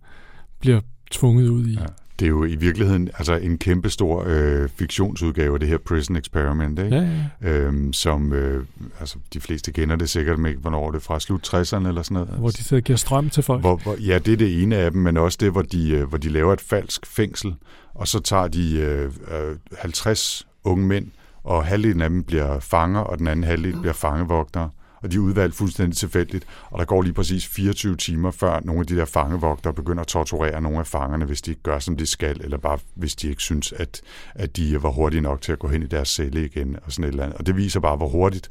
[0.60, 0.80] bliver
[1.10, 1.74] tvunget ud i?
[1.74, 1.86] Ja,
[2.18, 6.16] det er jo i virkeligheden altså en kæmpe stor øh, fiktionsudgave af det her Prison
[6.16, 6.96] Experiment, ikke?
[6.96, 7.50] Ja, ja.
[7.50, 8.64] Øhm, som øh,
[9.00, 12.14] altså, de fleste kender det sikkert med, hvornår det er fra slut 60'erne eller sådan
[12.14, 12.28] noget.
[12.28, 13.60] Hvor de sidder og giver strøm til folk.
[13.60, 16.08] Hvor, hvor, ja, det er det ene af dem, men også det, hvor de, øh,
[16.08, 17.54] hvor de laver et falsk fængsel,
[17.94, 21.06] og så tager de øh, øh, 50 unge mænd,
[21.44, 24.70] og halvdelen af dem bliver fanger, og den anden halvdel bliver fangevogtere
[25.02, 28.80] og de er udvalgt fuldstændig tilfældigt, og der går lige præcis 24 timer, før nogle
[28.80, 31.96] af de der fangevogtere begynder at torturere nogle af fangerne, hvis de ikke gør, som
[31.96, 34.00] de skal, eller bare hvis de ikke synes, at,
[34.34, 37.04] at de var hurtige nok til at gå hen i deres celle igen, og sådan
[37.04, 37.38] et eller andet.
[37.38, 38.50] Og det viser bare, hvor hurtigt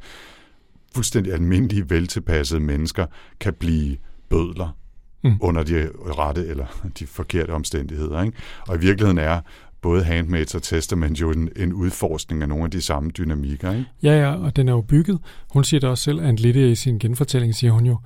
[0.96, 3.06] fuldstændig almindelige, veltilpassede mennesker
[3.40, 3.98] kan blive
[4.30, 4.78] bødler
[5.24, 5.38] mm.
[5.42, 6.66] under de rette eller
[7.00, 8.22] de forkerte omstændigheder.
[8.24, 8.38] Ikke?
[8.68, 9.42] Og i virkeligheden er
[9.82, 13.72] både Handmaids og Testament jo en, en udforskning af nogle af de samme dynamikker.
[13.72, 13.86] Ikke?
[14.04, 15.20] Ja, ja, og den er jo bygget.
[15.50, 17.98] Hun siger det også selv, at Lydia i sin genfortælling siger hun jo,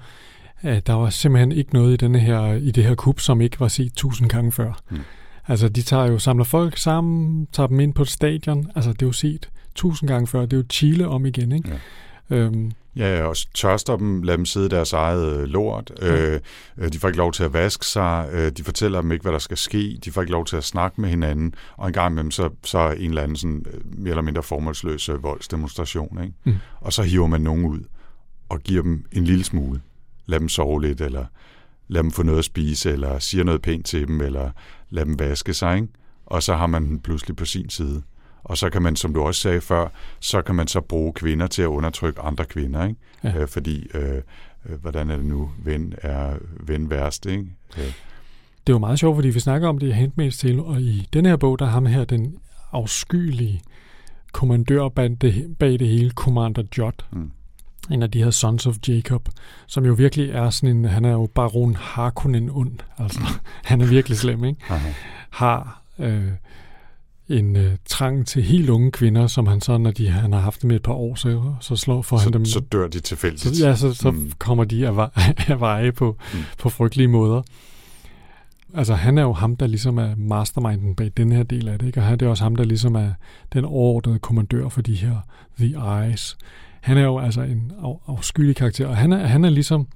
[0.61, 3.59] at der var simpelthen ikke noget i, denne her, i det her kub, som ikke
[3.59, 4.81] var set tusind gange før.
[4.89, 4.97] Mm.
[5.47, 8.71] Altså, de tager jo, samler folk sammen, tager dem ind på et stadion.
[8.75, 10.41] Altså, det er jo set tusind gange før.
[10.41, 11.69] Det er jo Chile om igen, ikke?
[12.29, 12.35] Ja.
[12.35, 15.91] Øhm, Ja, og tørster dem, lad dem sidde i deres eget øh, lort.
[16.01, 16.07] Mm.
[16.07, 16.39] Øh,
[16.93, 18.29] de får ikke lov til at vaske sig.
[18.31, 19.99] Øh, de fortæller dem ikke, hvad der skal ske.
[20.05, 21.55] De får ikke lov til at snakke med hinanden.
[21.77, 25.09] Og en gang imellem, så, så er en eller anden sådan, mere eller mindre formålsløs
[25.21, 26.23] voldsdemonstration.
[26.23, 26.33] Ikke?
[26.43, 26.55] Mm.
[26.79, 27.79] Og så hiver man nogen ud
[28.49, 29.81] og giver dem en lille smule.
[30.25, 31.25] Lad dem sove lidt, eller
[31.87, 34.51] lad dem få noget at spise, eller siger noget pænt til dem, eller
[34.89, 35.87] lad dem vaske sig, ikke?
[36.25, 38.01] og så har man den pludselig på sin side.
[38.51, 39.87] Og så kan man, som du også sagde før,
[40.19, 42.99] så kan man så bruge kvinder til at undertrykke andre kvinder, ikke?
[43.23, 43.37] Ja.
[43.37, 44.21] Øh, fordi, øh,
[44.65, 47.45] øh, hvordan er det nu, ven er ven værst, ikke?
[47.77, 50.81] Øh, Det er jo meget sjovt, fordi vi snakker om det i Handmaid's Tale, og
[50.81, 52.35] i den her bog, der har ham her den
[52.71, 53.61] afskyelige
[54.33, 56.95] kommandør bag det, hele, Commander Judd.
[57.11, 57.31] Mm.
[57.91, 59.29] En af de her Sons of Jacob,
[59.67, 63.21] som jo virkelig er sådan en, han er jo baron Harkonnen ond, altså
[63.69, 64.59] han er virkelig slem, ikke?
[64.69, 64.91] aha.
[65.29, 66.31] Har øh,
[67.31, 70.61] en øh, trang til helt unge kvinder, som han så, når de, han har haft
[70.61, 72.45] dem et par år, så, så slår for han dem.
[72.45, 73.55] så, så dør de tilfældigt.
[73.57, 74.17] Så, ja, så, så Mm.
[74.17, 74.31] mm.
[74.37, 75.09] kommer de af,
[75.51, 76.39] af veje på, Mm.
[76.57, 77.41] på frygtelige måder.
[78.73, 81.85] Altså, han er jo ham, der ligesom er masterminden bag den her del af det,
[81.87, 81.99] ikke?
[81.99, 83.11] Og han det er også ham, der ligesom er
[83.53, 85.15] den overordnede kommandør for de her
[85.59, 85.67] The
[86.05, 86.37] Eyes.
[86.81, 89.87] Han er jo altså en af, afskyelig karakter, og han er, han er ligesom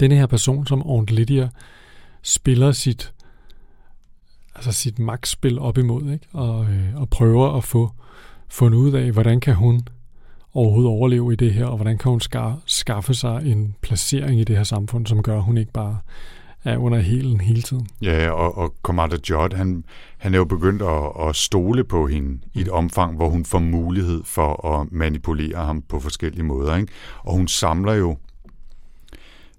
[0.00, 1.48] denne her person, som Aunt Lydia
[2.22, 3.12] spiller sit
[4.54, 6.26] altså sit magtspil op imod, ikke?
[6.32, 7.90] Og, øh, og prøver at få
[8.48, 9.80] fundet ud af, hvordan kan hun
[10.54, 14.44] overhovedet overleve i det her, og hvordan kan hun ska- skaffe sig en placering i
[14.44, 15.98] det her samfund, som gør, at hun ikke bare
[16.64, 17.86] er under helen hele tiden.
[18.02, 19.84] Ja, og, og Commander Judd, han,
[20.18, 23.58] han er jo begyndt at, at stole på hende i et omfang, hvor hun får
[23.58, 26.76] mulighed for at manipulere ham på forskellige måder.
[26.76, 26.92] Ikke?
[27.18, 28.16] Og hun samler jo,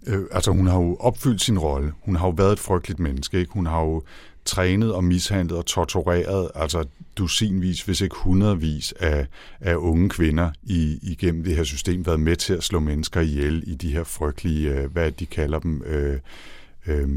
[0.08, 1.92] øh, altså hun har jo opfyldt sin rolle.
[2.06, 3.40] Hun har jo været et frygteligt menneske.
[3.40, 3.54] Ikke?
[3.54, 4.02] Hun har jo
[4.46, 6.86] trænet og mishandlet og tortureret, altså
[7.18, 9.28] dusinvis, hvis ikke hundredvis af,
[9.62, 13.64] af unge kvinder i, igennem det her system, været med til at slå mennesker ihjel
[13.68, 16.20] i de her frygtelige, øh, hvad de kalder dem, øh,
[16.88, 17.10] øh,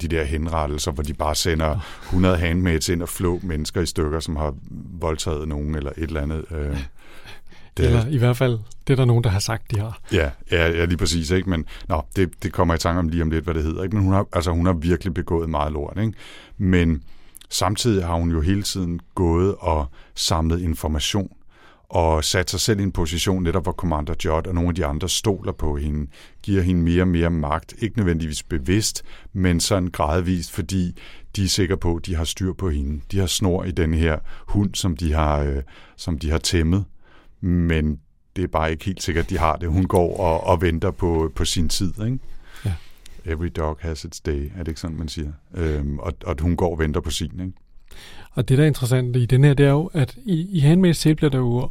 [0.00, 4.20] de der henrettelser, hvor de bare sender 100 handmaids ind og flå mennesker i stykker,
[4.20, 4.54] som har
[5.00, 6.44] voldtaget nogen eller et eller andet.
[6.50, 6.76] Øh,
[7.78, 10.00] det Eller i hvert fald, det er der nogen, der har sagt, de har.
[10.12, 11.30] Ja, ja, ja lige præcis.
[11.30, 11.50] Ikke?
[11.50, 13.82] Men nå, det, det kommer i tanke om lige om lidt, hvad det hedder.
[13.82, 13.96] Ikke?
[13.96, 15.98] Men hun har, altså, hun har virkelig begået meget lort.
[16.00, 16.12] Ikke?
[16.58, 17.02] Men
[17.50, 21.30] samtidig har hun jo hele tiden gået og samlet information
[21.88, 24.86] og sat sig selv i en position, netop hvor Commander Judd og nogle af de
[24.86, 26.10] andre stoler på hende,
[26.42, 27.74] giver hende mere og mere magt.
[27.78, 30.98] Ikke nødvendigvis bevidst, men sådan gradvist, fordi
[31.36, 33.00] de er sikre på, at de har styr på hende.
[33.12, 35.62] De har snor i den her hund, som de har, øh,
[35.96, 36.84] som de har tæmmet.
[37.40, 38.00] Men
[38.36, 39.68] det er bare ikke helt sikkert, at de har det.
[39.68, 41.92] Hun går og, og venter på, på sin tid.
[42.04, 42.18] Ikke?
[42.64, 42.72] Ja.
[43.24, 45.32] Every dog has its day, er det ikke sådan, man siger?
[45.54, 47.40] Øhm, og, og hun går og venter på sin.
[47.40, 47.52] Ikke?
[48.32, 51.02] Og det, der er interessant i den her, det er jo, at i, i Handmaid's
[51.02, 51.70] Tale bliver der jo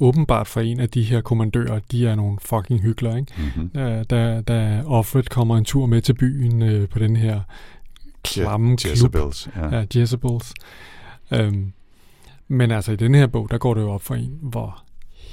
[0.00, 3.32] åbenbart for en af de her kommandører, de er nogle fucking hyggelere, ikke?
[3.38, 3.68] Mm-hmm.
[3.68, 7.40] Da, da, da Offred kommer en tur med til byen øh, på den her
[8.22, 8.90] klamme klub.
[8.90, 9.48] Jezebels.
[9.56, 9.76] Ja.
[9.76, 10.54] Ja, Jezebels.
[11.32, 11.72] Øhm,
[12.48, 14.82] men altså i den her bog, der går det jo op for en, hvor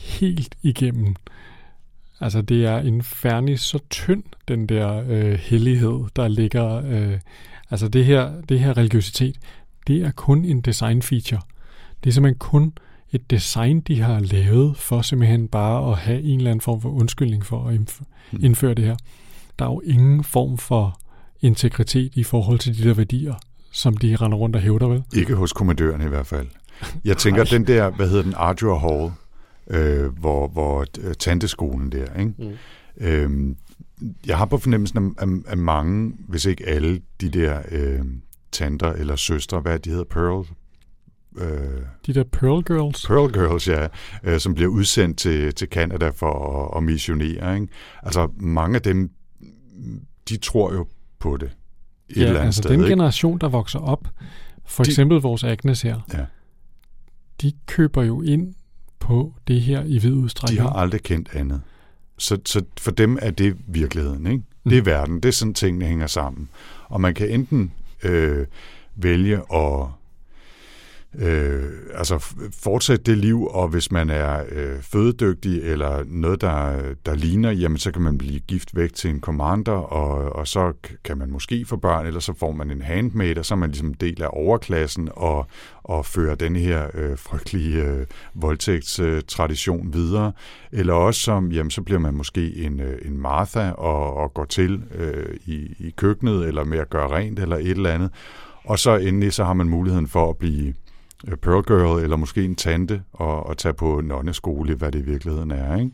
[0.07, 1.15] helt igennem,
[2.19, 7.19] altså det er en færdig så tynd, den der øh, hellighed, der ligger, øh,
[7.71, 9.35] altså det her, det her religiøsitet,
[9.87, 11.41] det er kun en design feature.
[12.03, 12.73] Det er simpelthen kun
[13.11, 16.89] et design, de har lavet for simpelthen bare at have en eller anden form for
[16.89, 18.39] undskyldning for at indf- Mm.
[18.43, 18.95] indføre det her.
[19.59, 20.99] Der er jo ingen form for
[21.41, 23.33] integritet i forhold til de der værdier,
[23.71, 25.03] som de render rundt og hævder, vel?
[25.15, 26.47] Ikke hos kommandøren i hvert fald.
[27.05, 29.11] Jeg tænker, den der, hvad hedder den, Ardua Hall,
[29.69, 32.34] øh, hvor, hvor øh, tanteskolen der, ikke?
[32.38, 32.51] Mm.
[32.97, 33.58] Øhm,
[34.27, 37.99] jeg har på fornemmelsen af, af, af mange, hvis ikke alle, de der øh,
[38.51, 40.47] tanter eller søstre, hvad de hedder, Pearl,
[41.38, 43.06] øh, De der Pearl Girls.
[43.08, 43.88] Pearl Girls, ja,
[44.23, 47.56] øh, som bliver udsendt til, til Canada for at, at missionere.
[47.56, 47.67] Ikke?
[48.03, 49.12] Altså, mange af dem,
[50.30, 50.88] de tror jo
[51.19, 51.49] på det.
[52.10, 52.89] Et ja, eller andet altså sted, den ikke?
[52.89, 54.08] generation, der vokser op,
[54.65, 56.25] for De- eksempel vores Agnes her, Ja.
[57.41, 58.53] de køber jo ind
[59.07, 60.61] på det her i vid De udstrækning.
[60.61, 61.61] har aldrig kendt andet.
[62.17, 64.27] Så, så for dem er det virkeligheden.
[64.27, 64.43] Ikke?
[64.69, 64.85] Det er Mm.
[64.85, 65.15] verden.
[65.15, 66.49] Det er sådan, tingene hænger sammen.
[66.87, 67.71] Og man kan enten
[68.03, 68.45] øh,
[68.95, 69.87] vælge at
[71.19, 76.73] øh, altså fortsætte det liv, og hvis man er øh, fødedygtig eller noget, der,
[77.06, 80.73] der ligner, jamen så kan man blive gift væk til en commander, og, og så
[81.03, 83.69] kan man måske få børn, eller så får man en handmaid, og så er man
[83.69, 85.47] ligesom del af overklassen, og,
[85.84, 90.32] og fører den her øh, frygtelige øh, voldtægtstradition videre.
[90.71, 94.45] Eller også som, jamen så bliver man måske en, øh, en Martha, og, og går
[94.45, 98.12] til øh, i, i køkkenet, eller med at gøre rent, eller et eller andet.
[98.63, 100.73] Og så endelig så har man muligheden for at blive
[101.27, 105.06] Øh, Pearl Girl, eller måske en tante, og, og tage på nonneskole, hvad det i
[105.06, 105.77] virkeligheden er.
[105.77, 105.91] Ikke?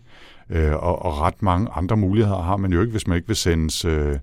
[0.50, 3.36] Øh, og, og ret mange andre muligheder har man jo ikke, hvis man ikke vil
[3.36, 4.18] sendes øh,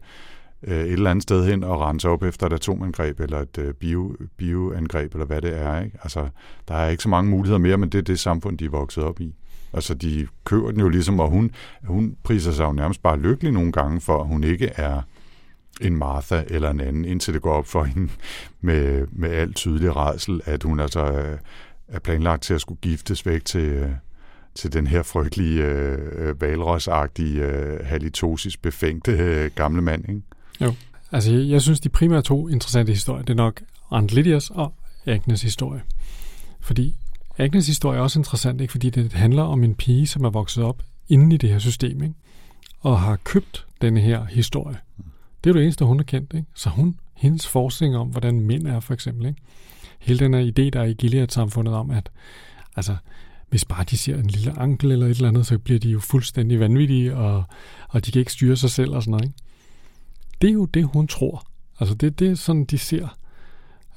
[0.63, 3.75] øh, et eller andet sted hen og rense op efter et atomangreb, eller et øh,
[3.75, 5.81] bio, bioangreb, eller hvad det er.
[5.81, 5.99] Ikke?
[6.03, 6.29] Altså,
[6.69, 9.05] der er ikke så mange muligheder mere, men det er det samfund, de er vokset
[9.05, 9.35] op i.
[9.73, 11.51] Altså, de køber den jo ligesom, og hun,
[11.85, 15.01] hun priser sig jo nærmest bare lykkelig nogle gange, for at hun ikke er
[15.81, 18.09] en Martha eller en anden, indtil det går op for hende
[18.61, 21.39] med, med al tydelig redsel, at hun altså øh,
[21.89, 23.91] er planlagt til at skulle giftes væk til, øh,
[24.55, 30.23] til den her frygtelige, øh, øh valrosagtige, øh, halitosis befængte øh, gamle mand, ikke?
[30.61, 30.75] Jo.
[31.13, 34.75] Altså, jeg, jeg synes, de primære to interessante historier, det er nok Aunt Lydias og
[35.07, 35.83] Agnes historie.
[36.61, 36.97] Fordi
[37.39, 38.71] Agnes historie er også interessant, ikke?
[38.71, 42.03] fordi det handler om en pige, som er vokset op inde i det her system,
[42.03, 42.15] ikke?
[42.81, 44.79] og har købt denne her historie.
[45.45, 46.35] Det er jo det eneste, hun har kendt.
[46.35, 46.47] Ikke?
[46.55, 49.27] Så hun, hendes forskning om, hvordan mænd er, for eksempel.
[49.27, 49.41] Ikke?
[49.99, 52.11] Hele den her idé, der er i Gilead-samfundet om, at
[52.77, 52.97] altså,
[53.49, 56.01] hvis bare de ser en lille ankel eller et eller andet, så bliver de jo
[56.01, 57.45] fuldstændig vanvittige, og,
[57.89, 59.25] og de kan ikke styre sig selv og sådan noget.
[59.25, 59.37] Ikke?
[60.41, 61.47] Det er jo det, hun tror.
[61.81, 63.17] Altså det, det er sådan, de ser.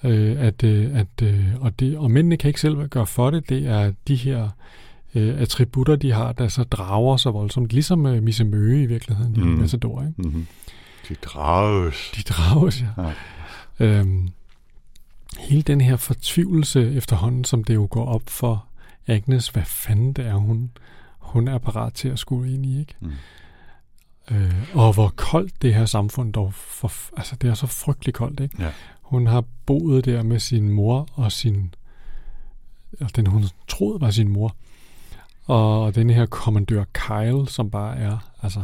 [0.04, 3.50] Øh, at, øh, at, øh, og, det, og mændene kan ikke selv gøre for det.
[3.50, 4.50] Det er de her
[5.16, 7.74] øh, attributter, de har, der så drager så voldsomt.
[7.74, 9.46] Ligesom øh, Misse Møge i virkeligheden, i mm.
[9.46, 10.02] Massador.
[10.02, 10.22] Ikke?
[10.22, 10.48] Mm-hmm.
[11.10, 12.12] De drages.
[12.16, 13.04] De drages, ja.
[13.04, 13.14] ja.
[13.80, 14.30] Øhm,
[15.40, 18.66] hele den her fortvivlelse efterhånden, som det jo går op for
[19.08, 20.72] Agnes, hvad fanden det er, hun,
[21.20, 22.96] hun er parat til at skulle ind i, ikke?
[23.00, 23.12] Mm.
[24.32, 28.40] Øh, og hvor koldt det her samfund dog, for, altså det er så frygteligt koldt,
[28.40, 28.64] ikke?
[28.64, 28.72] Ja.
[29.02, 31.74] Hun har boet der med sin mor og sin,
[32.94, 34.56] eller den hun troede var sin mor,
[35.46, 38.64] og den her kommandør Kyle, som bare er, altså,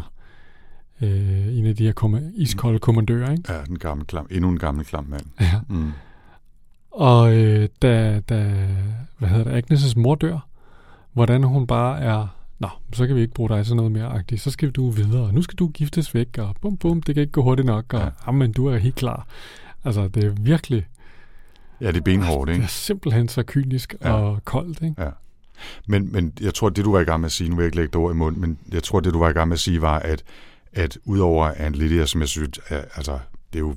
[1.02, 3.54] øh, en af de her kom- iskolde kommandører, ikke?
[3.54, 5.26] Ja, den gamle klam, endnu en gammel klam mand.
[5.42, 5.60] Ja.
[5.70, 5.92] Mm.
[6.92, 8.68] Og øh, da, da,
[9.18, 10.48] hvad hedder det, Agnes' mor dør,
[11.14, 12.28] hvordan hun bare er,
[12.60, 15.34] nå, så kan vi ikke bruge dig til noget mere agtigt, så skal du videre,
[15.34, 18.12] nu skal du giftes væk, og bum bum, det kan ikke gå hurtigt nok, og
[18.26, 18.32] ja.
[18.32, 19.28] men du er helt klar.
[19.86, 20.88] Altså, det er virkelig...
[21.82, 22.58] Ja, det er benhårdt, ikke?
[22.62, 24.14] Det er simpelthen så kynisk ja.
[24.14, 25.02] og koldt, ikke?
[25.04, 25.10] Ja.
[25.88, 27.68] Men, men jeg tror, det du var i gang med at sige, nu vil jeg
[27.68, 29.56] ikke lægge det ord i mund, men jeg tror, det du var i gang med
[29.56, 30.24] at sige, var, at,
[30.74, 33.20] at udover Anne Lydia, som jeg synes, er, altså,
[33.54, 33.76] det er jo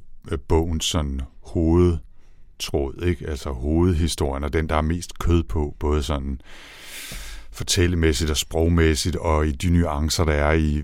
[0.48, 3.28] bogens sådan hovedtråd, ikke?
[3.28, 6.40] Altså hovedhistorien, og den, der er mest kød på, både sådan
[7.52, 10.82] fortællemæssigt og sprogmæssigt, og i de nuancer, der er i,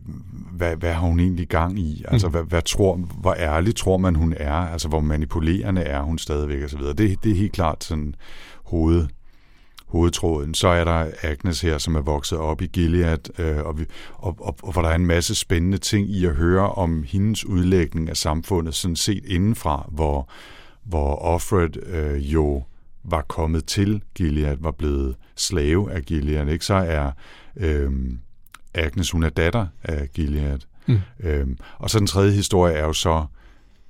[0.53, 2.05] hvad, hvad har hun egentlig gang i?
[2.09, 2.33] Altså, mm.
[2.33, 4.53] hvad, hvad tror, hvor ærlig tror man, hun er?
[4.55, 6.93] Altså, hvor manipulerende er hun stadigvæk, og så videre.
[6.93, 8.15] Det, det er helt klart sådan
[8.65, 9.07] hoved,
[9.89, 10.55] hovedtråden.
[10.55, 14.37] Så er der Agnes her, som er vokset op i Gilead, øh, og, vi, og,
[14.41, 18.11] og, og hvor der er en masse spændende ting i at høre om hendes udlægning
[18.11, 20.29] af samfundet, sådan set indenfra, hvor,
[20.85, 22.63] hvor Offred øh, jo
[23.05, 26.65] var kommet til Gilead, var blevet slave af Gilead, ikke?
[26.65, 27.11] så er
[27.57, 27.93] øh,
[28.75, 30.59] Agnes, hun er datter af Gilead.
[30.87, 30.99] Mm.
[31.21, 33.27] Øhm, og så den tredje historie er jo så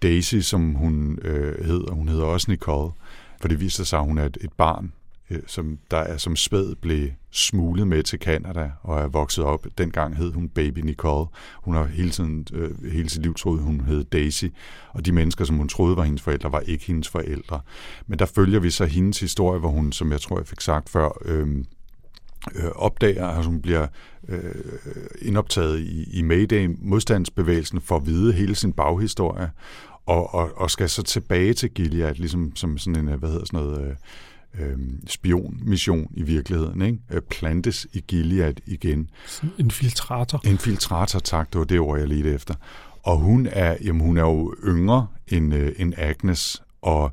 [0.02, 1.92] Daisy, som hun øh, hedder.
[1.92, 2.92] Hun hedder også Nicole,
[3.40, 4.90] for det viser sig, at hun er et, et barn, øh,
[5.30, 9.66] Øh, som der er som spæd blev smuglet med til Canada og er vokset op.
[9.78, 11.26] Dengang hed hun Baby Nicole.
[11.62, 14.44] Hun har hele, tiden, øh, hele sit liv troet, hun hed Daisy.
[14.90, 17.60] Og de mennesker, som hun troede var hendes forældre, var ikke hendes forældre.
[18.06, 20.88] Men der følger vi så hendes historie, hvor hun, som jeg tror, jeg fik sagt
[20.88, 21.48] før, øh,
[22.54, 23.86] øh, opdager, at hun bliver
[24.28, 24.54] øh,
[25.22, 29.50] indoptaget i, i Mayday-modstandsbevægelsen for at vide hele sin baghistorie,
[30.06, 33.44] og, og, og skal så tilbage til Gilead, ligesom som sådan en, øh, hvad hedder
[33.44, 33.96] sådan noget, øh,
[34.61, 36.98] øh, spionmission i virkeligheden, ikke?
[37.11, 39.11] Øh, plantes i Gilead igen.
[39.58, 40.40] Infiltrator.
[40.44, 42.54] Infiltrator, tak, det var det ord, jeg ledte efter.
[43.02, 47.12] Og hun er, jamen, hun er jo yngre end, øh, end Agnes, og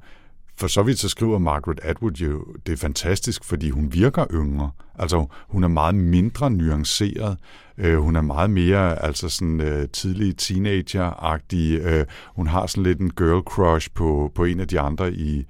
[0.58, 4.72] for så vidt så skriver Margaret Atwood jo, det er fantastisk, fordi hun virker yngre.
[5.00, 7.38] Altså, hun er meget mindre nuanceret.
[7.78, 11.80] Øh, hun er meget mere altså sådan øh, tidlig teenager-agtig.
[11.82, 15.46] Øh, hun har sådan lidt en girl crush på, på en af de andre i,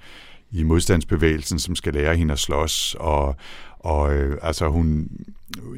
[0.56, 2.96] i modstandsbevægelsen, som skal lære hende at slås.
[3.00, 3.36] Og,
[3.80, 5.10] og øh, altså, hun,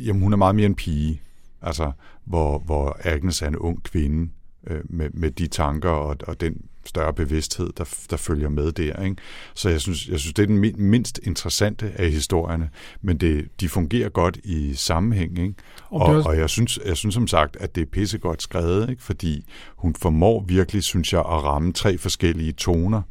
[0.06, 1.22] jamen, hun er meget mere en pige.
[1.62, 1.92] Altså,
[2.26, 4.30] hvor, hvor Agnes er en ung kvinde
[4.68, 9.04] øh, med, med de tanker og, og den større bevidsthed, der, der følger med der.
[9.04, 9.16] Ikke?
[9.54, 12.70] Så jeg synes, jeg synes, det er den mindst interessante af historierne,
[13.02, 15.40] men det, de fungerer godt i sammenhæng.
[15.40, 15.54] Ikke?
[15.90, 19.04] Og, og, og jeg, synes, jeg synes som sagt, at det er pissegodt skrevet, ikke?
[19.04, 23.02] fordi hun formår virkelig, synes jeg, at ramme tre forskellige toner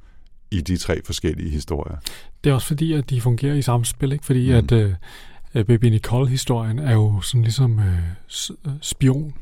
[0.50, 1.96] i de tre forskellige historier.
[2.44, 4.24] Det er også fordi, at de fungerer i samspil, ikke?
[4.24, 4.56] fordi mm.
[4.56, 9.34] at uh, Baby Nicole-historien er jo sådan ligesom uh, spion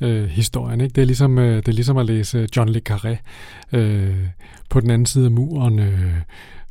[0.00, 0.80] øh, historien.
[0.80, 0.94] Ikke?
[0.94, 3.16] Det, er ligesom, øh, det er ligesom at læse John Le Carré
[3.72, 4.16] øh,
[4.70, 5.78] på den anden side af muren.
[5.78, 6.12] Øh,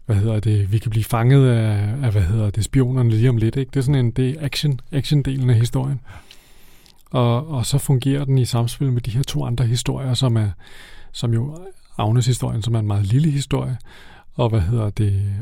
[0.06, 0.72] hvad hedder det?
[0.72, 3.56] Vi kan blive fanget af, af hvad hedder det, spionerne lige om lidt.
[3.56, 3.70] Ikke?
[3.74, 6.00] Det er sådan en det er action, action-delen af historien.
[7.12, 10.50] Og, og så fungerer den i samspil med de her to andre historier, som er
[11.12, 11.58] som jo
[11.98, 13.78] Agnes historien, som er en meget lille historie,
[14.34, 15.36] og hvad hedder det,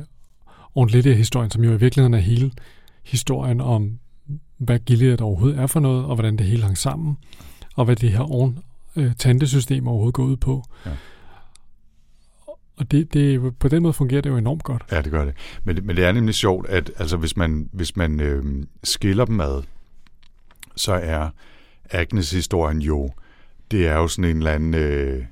[0.75, 2.51] ordentligt historien, som jo i virkeligheden er hele
[3.03, 3.99] historien om,
[4.57, 7.17] hvad Gilead overhovedet er for noget, og hvordan det hele hang sammen
[7.75, 8.59] og hvad det her oven,
[8.95, 10.63] øh, tantesystem overhovedet går ud på.
[10.85, 10.91] Ja.
[12.77, 14.83] Og det, det, på den måde fungerer det jo enormt godt.
[14.91, 15.33] Ja, det gør det.
[15.63, 18.43] Men, men det er nemlig sjovt, at altså, hvis man, hvis man øh,
[18.83, 19.63] skiller dem ad,
[20.75, 21.29] så er
[21.91, 23.09] Agnes-historien jo,
[23.71, 25.25] det er jo sådan en eller anden øh,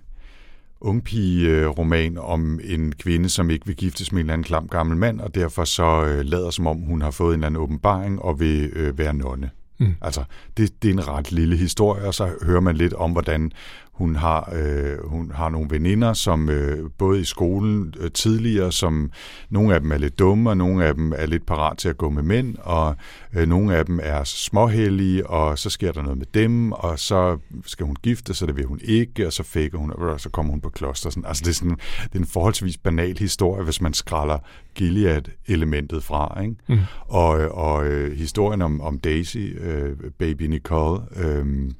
[0.81, 5.19] ungpige-roman om en kvinde, som ikke vil giftes med en eller anden klam gammel mand,
[5.19, 8.39] og derfor så øh, lader som om, hun har fået en eller anden åbenbaring og
[8.39, 9.49] vil øh, være nonne.
[9.79, 9.95] Mm.
[10.01, 10.23] Altså,
[10.57, 13.51] det, det er en ret lille historie, og så hører man lidt om, hvordan
[13.93, 19.11] hun har, øh, hun har nogle veninder, som øh, både i skolen øh, tidligere, som
[19.49, 21.97] nogle af dem er lidt dumme, og nogle af dem er lidt parat til at
[21.97, 22.95] gå med mænd, og
[23.33, 27.37] øh, nogle af dem er småhellige, og så sker der noget med dem, og så
[27.65, 30.51] skal hun gifte sig, det vil hun ikke, og så fækker hun, og så kommer
[30.51, 31.09] hun på kloster.
[31.09, 31.25] Sådan.
[31.25, 34.37] Altså, det er, sådan, det er en forholdsvis banal historie, hvis man skralder
[34.75, 36.41] Gilead-elementet fra.
[36.41, 36.55] Ikke?
[36.69, 36.79] Mm.
[37.07, 41.71] Og, og øh, historien om, om Daisy, øh, baby Nicole, øh,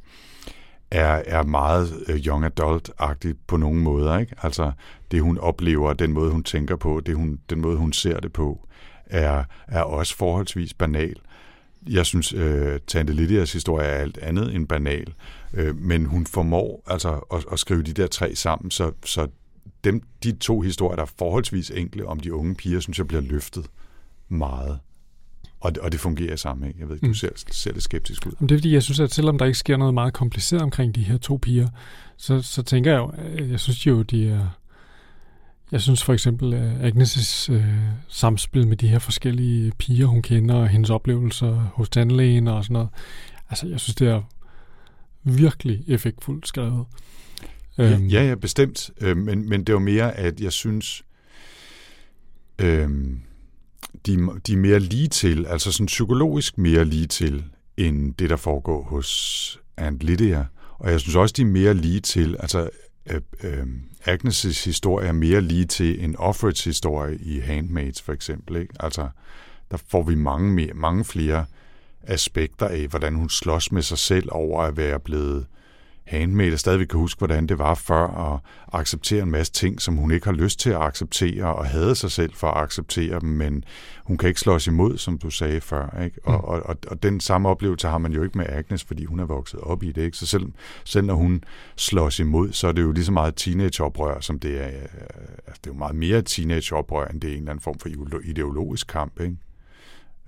[0.91, 4.17] er, er meget øh, young adult-agtigt på nogle måder.
[4.17, 4.36] Ikke?
[4.41, 4.71] Altså
[5.12, 8.34] det, hun oplever, den måde, hun tænker på, det, hun, den måde, hun ser det
[8.34, 8.67] på,
[9.06, 11.15] er, er også forholdsvis banal.
[11.89, 15.13] Jeg synes, øh, Tante Lydias historie er alt andet end banal,
[15.54, 19.27] øh, men hun formår altså at, at skrive de der tre sammen, så, så
[19.84, 23.21] dem, de to historier, der er forholdsvis enkle om de unge piger, synes jeg bliver
[23.21, 23.65] løftet
[24.30, 24.80] meget.
[25.62, 26.67] Og det, og det fungerer sammen.
[26.67, 26.80] Ikke?
[26.80, 27.13] Jeg ved ikke, du Mm.
[27.13, 28.32] ser, ser lidt skeptisk ud.
[28.39, 30.95] Jamen, det er fordi, jeg synes, at selvom der ikke sker noget meget kompliceret omkring
[30.95, 31.67] de her to piger,
[32.17, 34.47] så, så tænker jeg jo, at jeg synes jo, de er...
[35.71, 40.56] Jeg synes for eksempel, at Agnes' øh, samspil med de her forskellige piger, hun kender,
[40.56, 42.89] og hendes oplevelser hos tandlægen og sådan noget,
[43.50, 44.21] altså jeg synes, det er
[45.24, 46.86] virkelig effektfuldt skrevet.
[47.78, 48.89] Ja, ja, ja, bestemt.
[49.02, 51.04] Øh, men, men det var mere, at jeg synes,
[52.60, 52.89] øh,
[54.06, 57.44] de, de er mere lige til, altså sådan psykologisk mere lige til,
[57.78, 60.46] end det, der foregår hos Aunt Lydia.
[60.78, 62.70] Og jeg synes også, de er mere lige til, altså
[63.12, 63.65] øh, øh,
[64.08, 68.56] Agnes' historie er mere lige til en Offreds historie i Handmaids for eksempel.
[68.56, 68.74] Ikke?
[68.80, 69.10] Altså,
[69.72, 71.46] der får vi mange, mere, mange flere
[72.04, 75.46] aspekter af, hvordan hun slås med sig selv over at være blevet
[76.03, 78.39] handmaid, og stadigvæk kan huske, hvordan det var før, og
[78.73, 82.11] acceptere en masse ting, som hun ikke har lyst til at acceptere, og havde sig
[82.11, 83.63] selv for at acceptere dem, men
[84.03, 86.01] hun kan ikke slås imod, som du sagde før.
[86.03, 86.19] Ikke?
[86.25, 86.43] Og, Mm.
[86.43, 89.25] og, og, og den samme oplevelse har man jo ikke med Agnes, fordi hun er
[89.25, 90.01] vokset op i det.
[90.01, 90.17] Ikke?
[90.17, 90.45] Så selv,
[90.85, 91.43] selv når hun
[91.75, 94.67] slås imod, så er det jo lige så meget teenageoprør, som det er.
[94.67, 94.73] øh,
[95.47, 97.89] Altså, det er jo meget mere teenageoprør, end det er en eller anden form for
[98.23, 99.19] ideologisk kamp.
[99.19, 99.37] Ikke?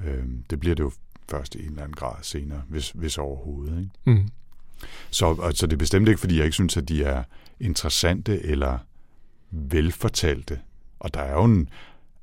[0.05, 0.91] Øhm, det bliver det jo
[1.31, 3.77] først i en eller anden grad senere, hvis, hvis overhovedet.
[3.79, 4.19] Ikke?
[4.19, 4.27] Mm.
[5.09, 7.23] Så altså, det er bestemt ikke, fordi jeg ikke synes, at de er
[7.59, 8.77] interessante eller
[9.51, 10.59] velfortalte.
[10.99, 11.69] Og der er jo en,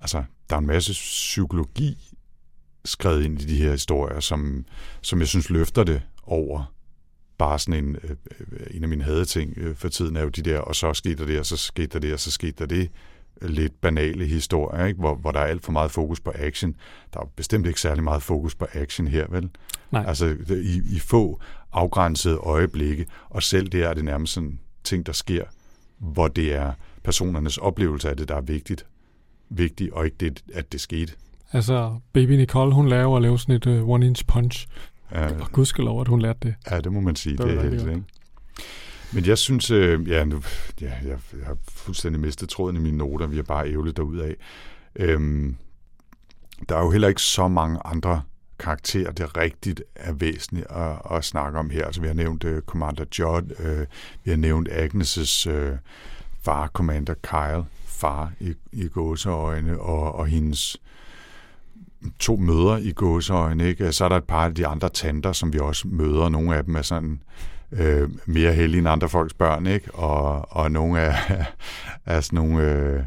[0.01, 2.15] altså, der er en masse psykologi
[2.85, 4.65] skrevet ind i de her historier, som,
[5.03, 6.73] som jeg synes løfter det over
[7.41, 10.43] bare sådan en, øh, øh, en af mine hadeting øh, for tiden er jo de
[10.43, 12.67] der, og så skete der det, og så skete der det, og så skete der
[12.67, 12.91] det,
[13.43, 14.99] øh, lidt banale historier, ikke?
[14.99, 16.77] Hvor, hvor der er alt for meget fokus på action.
[17.15, 19.51] Der er bestemt ikke særlig meget fokus på action her, vel?
[19.91, 20.05] Nej.
[20.07, 21.41] Altså i, i få
[21.73, 25.45] afgrænsede øjeblikke, og selv det er det nærmest sådan ting, der sker,
[25.99, 26.73] hvor det er
[27.05, 28.87] personernes oplevelse af det, der er vigtigt,
[29.49, 31.13] vigtigt og ikke det, at det skete.
[31.53, 34.67] Altså, baby Nicole, hun lærer jo at lave sådan et uh, one-inch punch.
[35.13, 36.55] Ja, Og gudskelov, at hun lærte det.
[36.71, 38.03] ja det må man sige, Det det, er helt, ikke?
[39.13, 40.43] Men jeg synes, øh, ja, nu,
[40.81, 44.35] ja jeg, jeg har fuldstændig mistet tråden i mine noter, vi har bare ævlet derudad.
[44.97, 45.57] Øhm,
[46.69, 48.23] der er jo heller ikke så mange andre
[48.61, 51.87] karakter, det rigtigt er væsentligt at, at snakke om her.
[51.87, 53.87] Altså, vi har nævnt uh, Commander Judd, uh,
[54.25, 55.77] vi har nævnt Agnes' uh,
[56.43, 60.77] far, Commander Kyle, far i, i gåseøjne, og, og hendes
[62.19, 63.69] to mødre i gåseøjne.
[63.69, 63.93] Ikke?
[63.93, 66.29] Så er der et par af de andre tanter, som vi også møder.
[66.29, 67.23] Nogle af dem er sådan
[67.73, 69.95] øh, mere heldige end andre folks børn, ikke?
[69.95, 71.15] Og, og nogle er,
[72.07, 73.03] er sådan nogle øh,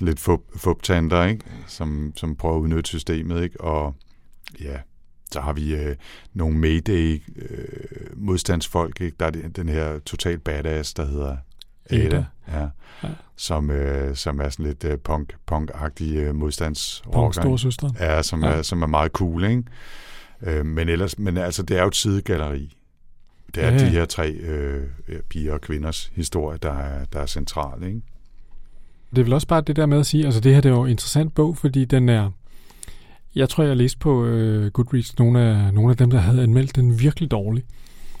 [0.00, 1.44] lidt fup, fuptanter, ikke?
[1.66, 3.60] Som, som prøver at udnytte systemet, ikke?
[3.60, 3.94] Og
[4.60, 4.76] ja,
[5.32, 5.96] så har vi øh,
[6.34, 8.34] nogle Mayday øh,
[9.00, 9.16] ikke?
[9.20, 11.36] Der er den her total badass, der hedder
[11.90, 12.24] Ada, Ada.
[12.52, 12.68] Ja,
[13.02, 13.08] Ja.
[13.36, 17.28] Som, øh, som er sådan lidt øh, punk, punk-agtig øh, modstandsrocker.
[17.28, 17.42] ikke?
[17.42, 17.90] storsøster.
[18.00, 18.50] Ja, som, Ja.
[18.50, 19.62] Er, som er meget cool, ikke?
[20.42, 22.76] Øh, men ellers, men altså, det er jo et sidegalleri.
[23.54, 23.72] Det er ja.
[23.72, 23.78] ja.
[23.78, 24.82] de her tre øh,
[25.28, 28.00] piger og kvinders historie, der er, der er central, ikke?
[29.10, 30.74] Det er vel også bare det der med at sige, altså det her det er
[30.74, 32.30] jo en interessant bog, fordi den er,
[33.34, 36.76] jeg tror jeg læste på øh, Goodreads, nogle af, nogle af dem, der havde anmeldt
[36.76, 37.66] den virkelig dårligt.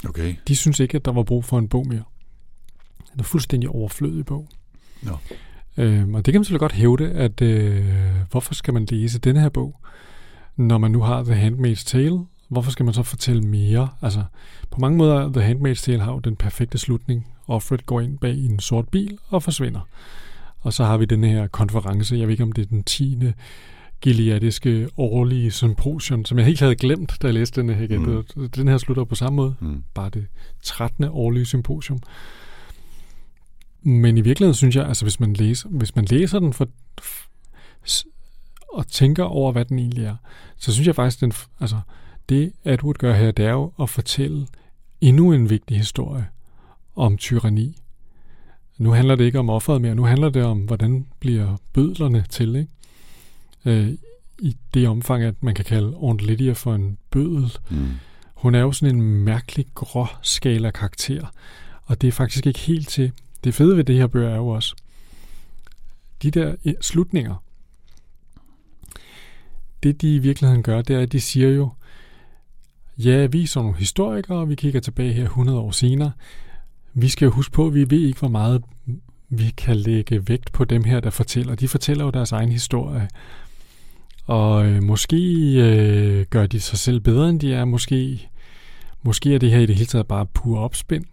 [0.08, 0.34] Okay.
[0.48, 2.02] De synes ikke, at der var brug for en bog mere.
[3.12, 4.48] Den er fuldstændig overflødig bog.
[5.02, 5.16] Nå.
[5.76, 7.84] Øhm, og det kan man selvfølgelig godt hævde, at øh,
[8.30, 9.80] hvorfor skal man læse denne her bog,
[10.56, 13.88] når man nu har The Handmaid's Tale, hvorfor skal man så fortælle mere?
[14.02, 14.24] Altså,
[14.70, 17.26] på mange måder, The Handmaid's Tale har jo den perfekte slutning.
[17.46, 19.80] Offred går ind bag en sort bil og forsvinder.
[20.60, 23.18] Og så har vi den her konference, jeg ved ikke om det er den 10.
[24.04, 28.02] gileadiske årlige symposium, som jeg helt havde glemt, da jeg læste den her igen.
[28.36, 28.48] Mm.
[28.48, 29.82] Den her slutter på samme måde, Mm.
[29.94, 30.26] bare det
[30.62, 31.04] 13.
[31.04, 32.00] årlige symposium.
[33.82, 36.68] Men i virkeligheden synes jeg, altså hvis man læser, hvis man læser den for,
[38.72, 40.16] og tænker over, hvad den egentlig er,
[40.56, 41.80] så synes jeg faktisk, den, altså
[42.28, 44.46] det Atwood gør her, det er jo at fortælle
[45.00, 46.26] endnu en vigtig historie
[46.96, 47.76] om tyranni.
[48.78, 52.56] Nu handler det ikke om offeret mere, nu handler det om, hvordan bliver bødlerne til,
[52.56, 52.70] ikke?
[53.64, 53.88] Øh,
[54.38, 57.58] I det omfang, at man kan kalde Aunt Lydia for en bødel.
[57.70, 57.88] Mm.
[58.34, 61.26] Hun er jo sådan en mærkelig grå skala karakter,
[61.84, 63.12] og det er faktisk ikke helt til.
[63.44, 64.74] Det fede ved det her bøger er jo også,
[66.22, 67.34] de der eh, slutninger,
[69.82, 71.70] det de i virkeligheden gør, det er, at de siger jo,
[72.98, 76.12] ja, vi sådan nogle historikere, og vi kigger tilbage her 100 år senere.
[76.94, 78.62] Vi skal jo huske på, at vi ved ikke, hvor meget
[79.28, 81.54] vi kan lægge vægt på dem her, der fortæller.
[81.54, 83.08] De fortæller jo deres egen historie.
[84.26, 85.16] Og øh, måske
[85.56, 87.64] øh, gør de sig selv bedre, end de er.
[87.64, 88.28] Måske,
[89.02, 91.04] måske er det her i det hele taget bare pur opspind.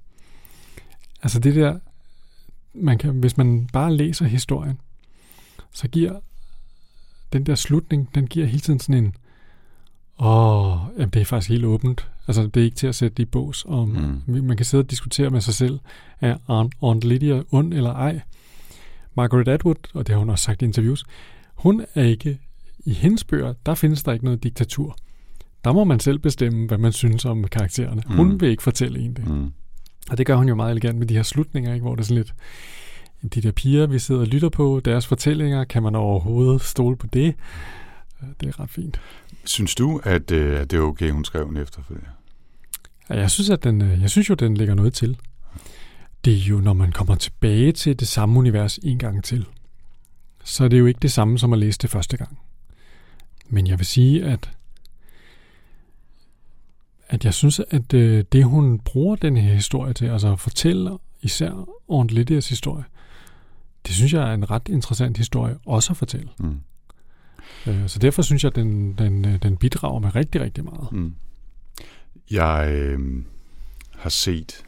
[1.24, 1.80] Altså det der,
[2.74, 4.80] man kan, hvis man bare læser historien,
[5.74, 6.20] så giver
[7.34, 9.16] den der slutning, den giver hele tiden sådan en,
[10.20, 12.08] åh, jamen det er faktisk helt åbent.
[12.28, 13.66] Altså det er ikke til at sætte i bås.
[13.68, 14.44] Om, Mm.
[14.44, 15.80] Man kan sidde og diskutere med sig selv,
[16.22, 16.38] er
[16.82, 18.22] Aunt Lydia ond eller ej?
[19.16, 21.04] Margaret Atwood, og det har hun også sagt i interviews,
[21.56, 22.40] hun er ikke,
[22.86, 24.98] i hendes bøger, der findes der ikke noget diktatur.
[25.64, 28.04] Der må man selv bestemme, hvad man synes om karaktererne.
[28.06, 28.42] Hun Mm.
[28.42, 29.28] vil ikke fortælle en det.
[29.28, 29.52] Mm.
[30.12, 31.84] Og det gør hun jo meget elegant med de her slutninger, ikke?
[31.84, 32.34] hvor det er sådan lidt,
[33.36, 37.08] de der piger, vi sidder og lytter på, deres fortællinger, kan man overhovedet stole på
[37.08, 37.36] det?
[38.24, 39.02] Øh, Det er ret fint.
[39.46, 42.10] Synes du, at, øh, at det er okay, hun skrev den efterfølgende?
[43.10, 45.18] Ja, Jeg synes, at den, øh, jeg synes jo, den lægger noget til.
[46.26, 49.46] Det er jo, når man kommer tilbage til det samme univers en gang til,
[50.44, 52.38] så er det jo ikke det samme som at læse det første gang.
[53.52, 54.52] Men jeg vil sige, at
[57.08, 60.98] at jeg synes, at øh, det hun bruger den her historie til, altså at fortælle
[61.22, 61.68] især
[62.12, 62.84] Lydias historie,
[63.88, 66.30] det synes jeg er en ret interessant historie også at fortælle.
[66.40, 66.60] Mm.
[67.68, 70.92] Øh, Så derfor synes jeg, at den, den, øh, den bidrager med rigtig, rigtig meget.
[70.92, 71.16] Mm.
[72.32, 73.24] Jeg øh,
[73.96, 74.64] har set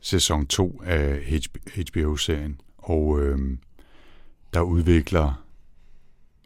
[0.00, 1.40] sæson 2 af
[1.76, 3.58] HBO-serien, og øh,
[4.54, 5.44] der udvikler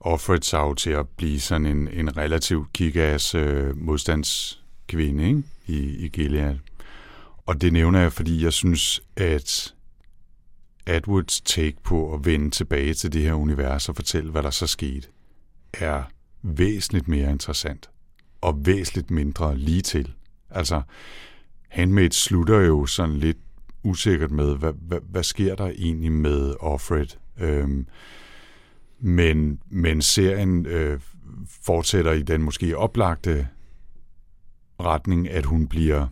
[0.05, 5.43] offret sig til at blive sådan en, en relativ kick-ass øh, modstandskvinde ikke?
[5.67, 6.57] I, i Gilead.
[7.47, 9.75] Og det nævner jeg, fordi jeg synes, at
[10.87, 14.67] Atwoods take på at vende tilbage til det her univers og fortælle, hvad der så
[14.67, 15.09] skete,
[15.73, 16.03] er
[16.43, 17.91] væsentligt mere interessant
[18.41, 20.13] og væsentligt mindre lige til.
[20.51, 20.83] Altså,
[21.69, 23.39] Handmaid slutter jo sådan lidt
[23.83, 27.07] usikkert med, hvad, hvad, hvad sker der egentlig med Offred?
[27.41, 27.87] Øhm,
[29.05, 31.01] men, men serien øh,
[31.63, 33.49] fortsætter i den måske oplagte
[34.81, 36.07] retning, at hun bliver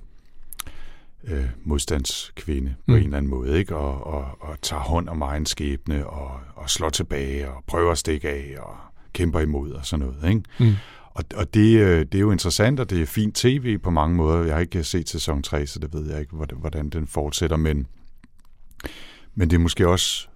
[1.24, 2.94] øh, modstandskvinde på Mm.
[2.94, 3.76] en eller anden måde, ikke?
[3.76, 7.98] Og, og, og tager hånd om egen skæbne og, og slår tilbage og prøver at
[7.98, 8.76] stikke af og
[9.12, 10.42] kæmper imod og sådan noget, ikke?
[10.60, 10.74] Mm.
[11.10, 14.16] Og, og det, øh, det er jo interessant, og det er fint tv på mange
[14.16, 14.44] måder.
[14.44, 17.56] Jeg har ikke set sæson 3, så det ved jeg ikke, hvordan, hvordan den fortsætter,
[17.56, 17.86] men,
[19.34, 20.28] men det er måske også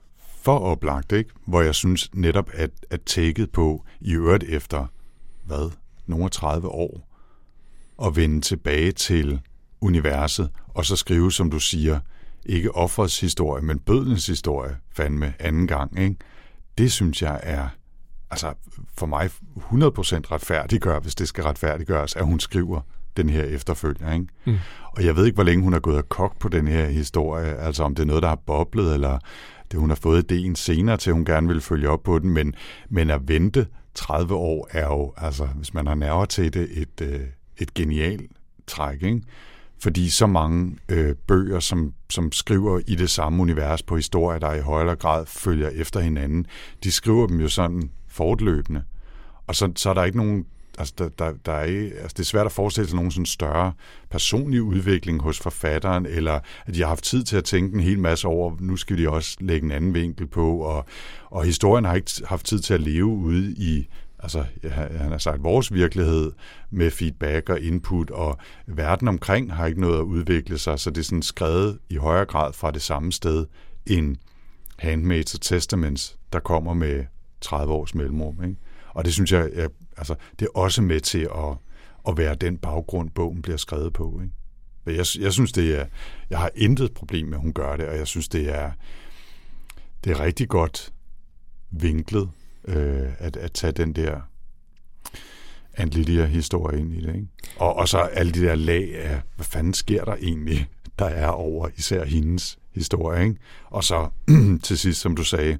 [0.46, 1.30] for oplagt, ikke?
[1.46, 4.86] hvor jeg synes netop, at, at taget på i øvrigt efter,
[5.44, 5.70] hvad,
[6.06, 7.08] nogle 30 år,
[7.96, 9.40] og vende tilbage til
[9.80, 12.00] universet, og så skrive, som du siger,
[12.44, 16.16] ikke offrets historie, men bødlens historie, fandme anden gang, ikke?
[16.78, 17.68] det synes jeg er
[18.30, 18.54] altså
[18.98, 19.30] for mig 100%
[20.32, 22.80] retfærdiggør, hvis det skal retfærdiggøres, at hun skriver
[23.16, 24.12] den her efterfølger.
[24.12, 24.26] Ikke?
[24.44, 24.56] Mm.
[24.92, 27.56] Og jeg ved ikke, hvor længe hun har gået og kogt på den her historie,
[27.56, 29.18] altså om det er noget, der har boblet, eller
[29.70, 32.30] det, hun har fået ideen senere til, at hun gerne vil følge op på den,
[32.30, 32.54] men,
[32.88, 37.00] men at vente 30 år er jo, altså hvis man har nerver til det, et,
[37.02, 37.20] øh,
[37.58, 38.30] et genialt
[38.66, 39.22] træk, ikke?
[39.82, 44.54] Fordi så mange øh, bøger, som, som skriver i det samme univers på historier, der
[44.54, 46.46] i højere grad følger efter hinanden,
[46.84, 48.82] de skriver dem jo sådan fortløbende.
[49.46, 50.46] Og så, så er der ikke nogen
[50.78, 53.72] altså, der, der, der er altså det er svært at forestille sig nogen sådan større
[54.10, 57.98] personlig udvikling hos forfatteren, eller at de har haft tid til at tænke en hel
[57.98, 60.84] masse over, nu skal de også lægge en anden vinkel på, og,
[61.30, 65.42] og historien har ikke haft tid til at leve ude i altså, han har sagt,
[65.42, 66.32] vores virkelighed
[66.70, 70.98] med feedback og input, og verden omkring har ikke noget at udvikle sig, så det
[70.98, 73.46] er sådan skrevet i højere grad fra det samme sted
[73.86, 74.16] end
[74.78, 77.04] Handmaids og Testaments, der kommer med
[77.40, 78.44] 30 års mellemrum.
[78.44, 78.56] Ikke?
[78.96, 81.56] Og det synes jeg, jeg altså, det er også med til at,
[82.08, 84.20] at være den baggrund, bogen bliver skrevet på.
[84.22, 84.34] Ikke?
[84.84, 85.86] Men jeg, jeg synes, det er,
[86.30, 88.70] jeg har intet problem med, at hun gør det, og jeg synes, det er,
[90.04, 90.92] det er rigtig godt
[91.70, 92.30] vinklet
[92.64, 94.20] øh, at, at tage den der
[95.78, 97.14] Aunt Lydia-historie ind i det.
[97.14, 97.26] Ikke?
[97.56, 100.68] Og, og så alle de der lag af, hvad fanden sker der egentlig,
[100.98, 103.24] der er over især hendes historie.
[103.24, 103.36] Ikke?
[103.64, 104.08] Og så
[104.62, 105.58] til sidst, som du sagde,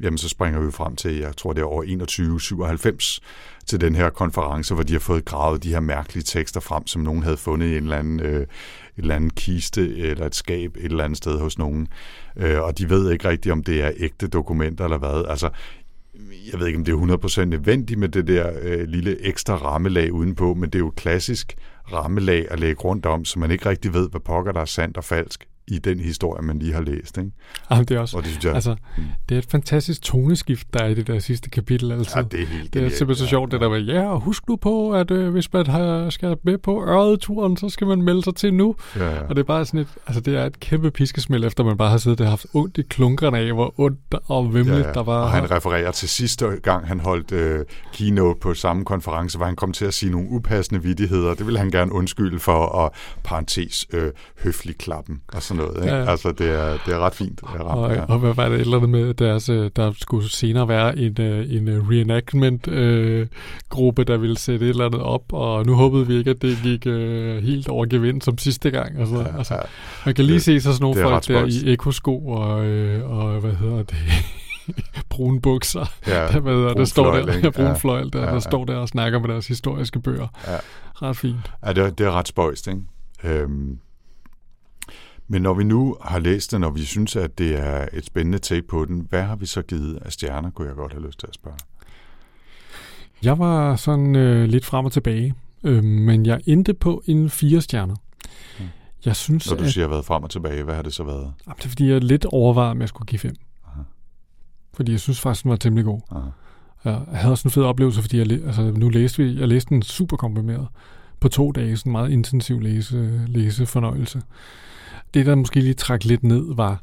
[0.00, 3.20] jamen så springer vi frem til, jeg tror det er over 2197,
[3.66, 7.02] til den her konference, hvor de har fået gravet de her mærkelige tekster frem, som
[7.02, 8.48] nogen havde fundet i en eller anden, øh, et
[8.96, 11.88] eller andet kiste eller et skab et eller andet sted hos nogen.
[12.36, 15.24] Øh, og de ved ikke rigtigt, om det er ægte dokumenter eller hvad.
[15.28, 15.50] Altså,
[16.52, 20.12] jeg ved ikke, om det er 100% nødvendigt med det der øh, lille ekstra rammelag
[20.12, 21.56] udenpå, men det er jo klassisk
[21.92, 24.96] rammelag at lægge rundt om, så man ikke rigtig ved, hvad pokker der er sandt
[24.96, 27.18] og falsk i den historie, man lige har læst.
[27.18, 27.30] Ikke?
[27.70, 28.76] Jamen, det er også, Og det synes jeg, altså,
[29.28, 31.92] det er et fantastisk toneskift, der er i det der sidste kapitel.
[31.92, 32.18] Altså.
[32.18, 34.48] ja, det er helt Det er simpelthen så sjovt, det der med, ja, og husk
[34.48, 38.22] nu på, at øh, hvis man har, skal med på Ørreturen, så skal man melde
[38.22, 38.74] sig til nu.
[38.96, 39.20] Ja, ja.
[39.22, 41.90] Og det er bare sådan et, altså det er et kæmpe piskesmæld, efter man bare
[41.90, 45.22] har siddet og haft ondt i klunkerne af, hvor ondt og vimmeligt der var.
[45.22, 49.56] Og han refererer til sidste gang, han holdt øh, keynote på samme konference, hvor han
[49.56, 51.34] kom til at sige nogle upassende vidigheder.
[51.34, 52.92] Det vil han gerne undskylde for, og
[53.24, 54.12] parentes øh,
[54.42, 55.84] høflig klappen og sådan noget.
[55.84, 55.96] Ikke?
[55.96, 56.10] Ja.
[56.10, 57.40] Altså, det er, det er ret fint.
[57.42, 58.04] Er og, ret, ja.
[58.08, 61.16] og hvad var det et eller andet med deres, øh, der skulle senere være en,
[61.20, 66.18] øh, en øh, reenactment-gruppe, der ville sætte et eller andet op, og nu håbede vi
[66.18, 68.98] ikke, at det gik øh, helt over gevind som sidste gang.
[69.00, 69.60] Altså, Ja, altså, ja.
[70.06, 73.40] man kan lige Det- se så sådan nogle folk der i ekosko og, øh, og
[73.40, 73.96] hvad hedder det,
[75.10, 77.46] brune bukser, Ja, der, hvad hedder, der står fløjl, der, ikke?
[77.46, 77.72] ja, brun Ja.
[77.74, 78.40] fløjl, der, Ja, der ja.
[78.40, 80.26] står der og snakker med deres historiske bøger.
[80.46, 80.56] Ja.
[81.02, 81.52] Ret fint.
[81.66, 82.80] Ja, det er, det er ret spøjst, ikke?
[83.24, 83.78] Øhm,
[85.28, 88.38] men når vi nu har læst den, og vi synes, at det er et spændende
[88.38, 91.20] take på den, hvad har vi så givet af stjerner, kunne jeg godt have lyst
[91.20, 91.56] til at spørge.
[93.22, 97.60] Jeg var sådan øh, lidt frem og tilbage, øh, men jeg endte på en fire
[97.60, 97.94] stjerner.
[98.58, 98.64] Mm.
[99.04, 101.32] Jeg synes, Når du at siger, været frem og tilbage, hvad har det så været?
[101.46, 103.34] Jamen, det er fordi, jeg lidt overvejede, om jeg skulle give fem.
[103.66, 103.82] Aha.
[104.74, 106.00] Fordi jeg synes faktisk, den var temmelig god.
[106.10, 106.28] Aha.
[106.84, 109.82] Jeg havde også en fed oplevelse, fordi jeg, altså, nu læste vi, jeg læste den
[109.82, 110.68] super komprimeret
[111.20, 114.22] på to dage, sådan en meget intensiv læse, læsefornøjelse.
[115.16, 116.82] Det, der måske lige trak lidt ned, var,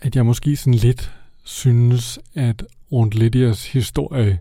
[0.00, 1.14] at jeg måske sådan lidt
[1.44, 4.38] synes, at Aunt Lydias historie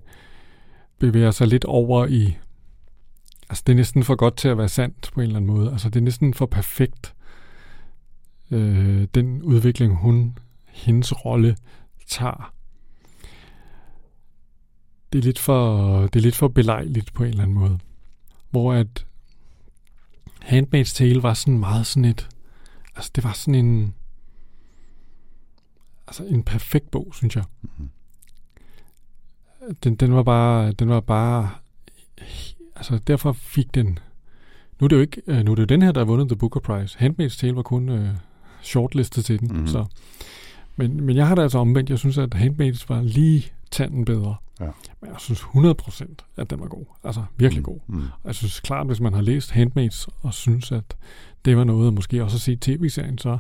[0.99, 2.37] bevæger sig lidt over i...
[3.49, 5.71] Altså, det er næsten for godt til at være sandt på en eller anden måde.
[5.71, 7.15] Altså, det er næsten for perfekt,
[8.51, 11.57] øh, den udvikling, hun, hendes rolle
[12.07, 12.53] tager.
[15.13, 17.79] Det er lidt for, det er lidt for belejligt på en eller anden måde.
[18.49, 19.05] Hvor at
[20.51, 22.29] Handmaid's Tale var sådan meget sådan et,
[22.95, 23.93] altså det var sådan en,
[26.07, 27.43] altså en perfekt bog, synes jeg.
[27.61, 27.89] Mhm.
[29.83, 31.49] Den, den var bare, den var bare,
[32.75, 33.99] altså derfor fik den,
[34.79, 36.27] nu er det jo ikke, øh, nu er det jo den her, der har vundet
[36.29, 36.97] The Booker Prize.
[36.99, 38.09] Handmaid's Tale var kun øh,
[38.61, 39.55] shortlistet til den, Mhm.
[39.55, 39.67] mm-hmm.
[39.67, 39.85] så.
[40.75, 41.89] Men, men jeg har det altså omvendt.
[41.89, 44.35] Jeg synes, at Handmaid's var lige tanden bedre.
[44.59, 44.69] Ja.
[45.01, 46.85] Men jeg synes 100% at den var god.
[47.03, 47.79] Altså virkelig god.
[47.87, 48.01] Mm.
[48.01, 50.97] Og Jeg synes klart, hvis man har læst Handmaids og synes, at
[51.45, 53.37] det var noget, og måske også at se tv-serien, så,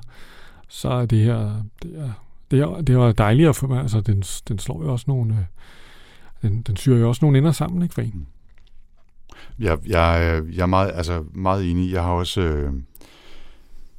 [0.67, 2.11] så er det her, det er,
[2.51, 3.81] det er, det er dejligere for mig.
[3.81, 7.51] Altså, den, den slår jo også nogle, øh, den, den syrer jo også nogle ender
[7.51, 8.27] sammen, ikke for en?
[9.59, 11.91] Jeg, jeg, jeg er meget, altså meget enig.
[11.91, 12.73] Jeg har også øh,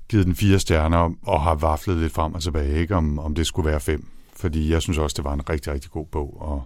[0.08, 3.46] givet den fire stjerner og har vaflet lidt frem og tilbage, ikke om, om det
[3.46, 4.06] skulle være fem.
[4.36, 6.64] Fordi jeg synes også, det var en rigtig, rigtig god bog, og,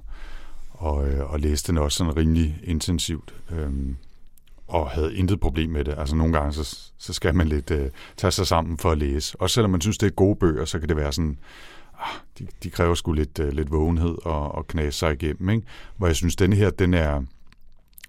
[0.85, 3.35] og, øh, og læste den også sådan rimelig intensivt.
[3.51, 3.97] Øhm,
[4.69, 5.95] og havde intet problem med det.
[5.99, 9.41] Altså nogle gange, så, så skal man lidt øh, tage sig sammen for at læse.
[9.41, 11.39] Også selvom man synes, det er gode bøger, så kan det være sådan,
[11.99, 12.09] ah,
[12.39, 15.49] de, de kræver sgu lidt, øh, lidt vågenhed og, og knase sig igennem.
[15.51, 15.67] Ikke?
[15.97, 17.23] Hvor jeg synes, denne her, den er,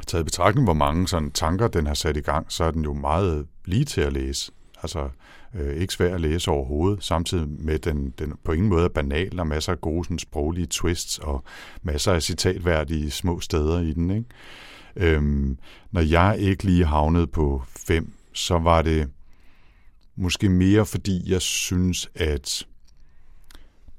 [0.08, 2.84] taget i betragtning, hvor mange sådan tanker den har sat i gang, så er den
[2.84, 4.52] jo meget lige til at læse.
[4.84, 5.10] Altså
[5.56, 9.40] øh, ikke svær at læse overhovedet, samtidig med den, den på ingen måde er banal,
[9.40, 11.44] og masser af gode sådan, sproglige twists, og
[11.84, 14.12] masser af citatværdige små steder i den.
[14.12, 14.26] Ikke?
[14.96, 15.58] Øhm,
[15.92, 19.10] når jeg ikke lige havnede på 5, så var det
[20.16, 22.68] måske mere, fordi jeg synes, at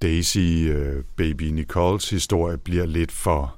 [0.02, 3.56] Daisy, øh, baby Nicoles historie bliver lidt for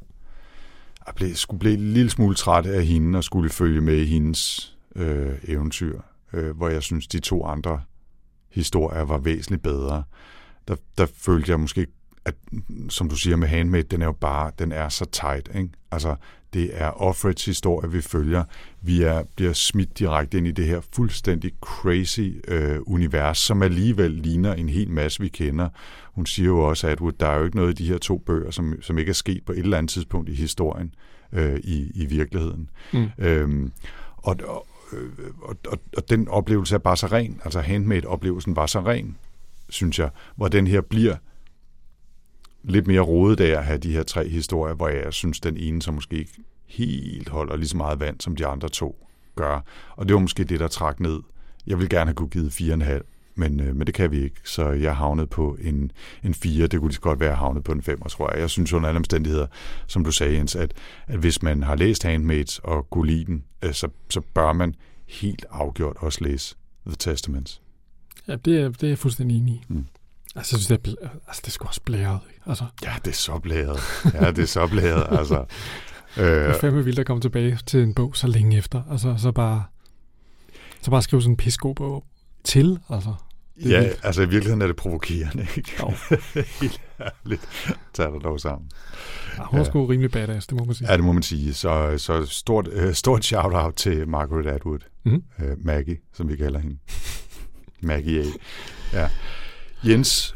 [1.08, 4.04] jeg blev, skulle blive en lille smule træt af hende og skulle følge med i
[4.04, 6.00] hendes øh, eventyr,
[6.32, 7.80] øh, hvor jeg synes, de to andre
[8.50, 10.02] historier var væsentligt bedre.
[10.68, 11.86] Der, der følte jeg måske,
[12.24, 12.34] at
[12.88, 15.70] som du siger med Handmaid, den er jo bare, den er så tight, ikke?
[15.90, 16.16] Altså,
[16.54, 18.44] Det er Offreds historie, vi følger.
[18.82, 24.10] Vi er, bliver smidt direkte ind i det her fuldstændig crazy øh, univers, som alligevel
[24.10, 25.68] ligner en hel masse, vi kender.
[26.12, 28.50] Hun siger jo også, at der er jo ikke noget i de her to bøger,
[28.50, 30.94] som, som ikke er sket på et eller andet tidspunkt i historien
[31.32, 32.70] øh, i, i virkeligheden.
[32.92, 33.08] Mm.
[33.18, 33.72] Øhm,
[34.16, 34.36] og,
[34.92, 34.98] og,
[35.42, 39.16] og, og, og den oplevelse er bare så ren, altså handmade-oplevelsen var så ren,
[39.68, 41.16] synes jeg, hvor den her bliver
[42.62, 45.82] lidt mere rodet af at have de her tre historier, hvor jeg synes, den ene
[45.82, 46.32] som måske ikke
[46.66, 49.64] helt holder lige så meget vand, som de andre to gør.
[49.96, 51.20] Og det var måske det, der trak ned.
[51.66, 54.36] Jeg vil gerne have kunne givet 4,5, men, øh, men det kan vi ikke.
[54.44, 55.92] Så jeg havnede på en,
[56.24, 56.66] en 4.
[56.66, 58.40] Det kunne lige så godt være havnet på en 5, tror jeg.
[58.40, 59.46] Jeg synes under alle omstændigheder,
[59.86, 60.72] som du sagde, Jens, at,
[61.06, 64.74] at hvis man har læst Handmaids og kunne lide den, øh, så, så bør man
[65.08, 67.62] helt afgjort også læse The Testaments.
[68.28, 69.62] Ja, det er, det er jeg fuldstændig enig i.
[69.68, 69.86] Mm.
[70.36, 72.20] Altså, jeg synes, det er, altså, det er sgu også blæret.
[72.30, 72.42] Ikke?
[72.46, 73.80] Altså, Ja, det er så blæret.
[74.14, 75.44] Ja, det er så blæret, altså.
[76.16, 78.82] det Øh, er fandme vildt at komme tilbage til en bog så længe efter.
[78.90, 79.64] Altså, så bare,
[80.82, 82.04] så bare skrive sådan en pissegod bog
[82.44, 83.14] til, altså.
[83.64, 85.72] Er ja, altså i virkeligheden er det provokerende, ikke?
[85.80, 85.92] Jo.
[86.60, 87.42] Helt ærligt.
[87.94, 88.70] Tag dig dog sammen.
[89.38, 90.90] Ja, hun er sgu rimelig badass, det må man sige.
[90.90, 91.54] Ja, det må man sige.
[91.54, 94.78] Så, så stort, øh, stort shout-out til Margaret Atwood.
[95.04, 95.22] Mhm.
[95.42, 96.78] Øh, Maggie, som vi kalder hende.
[97.80, 98.24] Maggie A.
[98.92, 99.08] Ja.
[99.84, 100.34] Jens,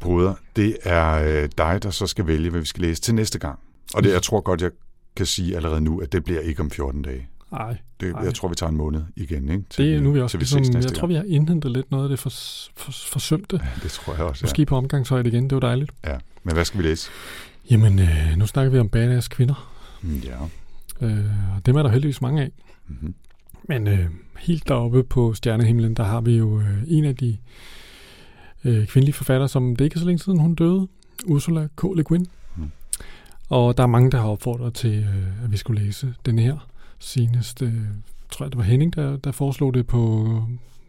[0.00, 3.38] bruder, det er øh, dig, der så skal vælge, hvad vi skal læse til næste
[3.38, 3.58] gang.
[3.94, 4.70] Og det, jeg tror godt, jeg
[5.16, 7.28] kan sige allerede nu, at det bliver ikke om 14 dage.
[7.52, 8.22] Nej, Det, Nej.
[8.22, 9.64] jeg tror, vi tager en måned igen, ikke?
[9.70, 11.14] Til, det er nu er vi også til vi ses ligesom, næste jeg tror, vi
[11.14, 12.30] har indhentet lidt noget af det for,
[12.76, 13.60] for, forsømte.
[13.62, 15.90] Ja, det tror jeg også, Måske på omgangshøjde igen, det var dejligt.
[16.04, 16.12] ja.
[16.12, 16.18] ja.
[16.42, 17.10] Men hvad skal vi læse?
[17.70, 19.70] Jamen, øh, nu snakker vi om badass kvinder.
[20.02, 20.36] Mm, Ja.
[21.06, 21.24] Øh,
[21.56, 22.50] og dem er der heldigvis mange af.
[22.88, 23.14] Mm-hmm.
[23.68, 24.06] Men øh,
[24.38, 27.36] helt deroppe på stjernehimlen, der har vi jo øh, en af de
[28.64, 30.88] øh, kvindelige forfattere, som det ikke er så længe siden, hun døde.
[31.26, 31.82] Ursula K.
[31.96, 32.26] Le Guin.
[32.56, 32.70] Mm.
[33.48, 36.68] Og der er mange, der har opfordret til, øh, at vi skulle læse den her.
[36.98, 37.74] Senest, øh,
[38.30, 40.42] tror jeg, det var Henning, der, der foreslog det på,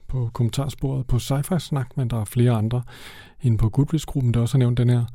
[0.08, 2.84] på kommentarsporet på Sci-Fi Snak, men der er flere andre
[3.42, 5.06] inde på Goodreads-gruppen, der også har nævnt den her.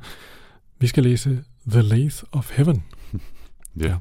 [0.79, 2.83] Vi skal læse The Lathe of Heaven.
[3.13, 3.17] Ja.
[3.87, 3.95] Ja.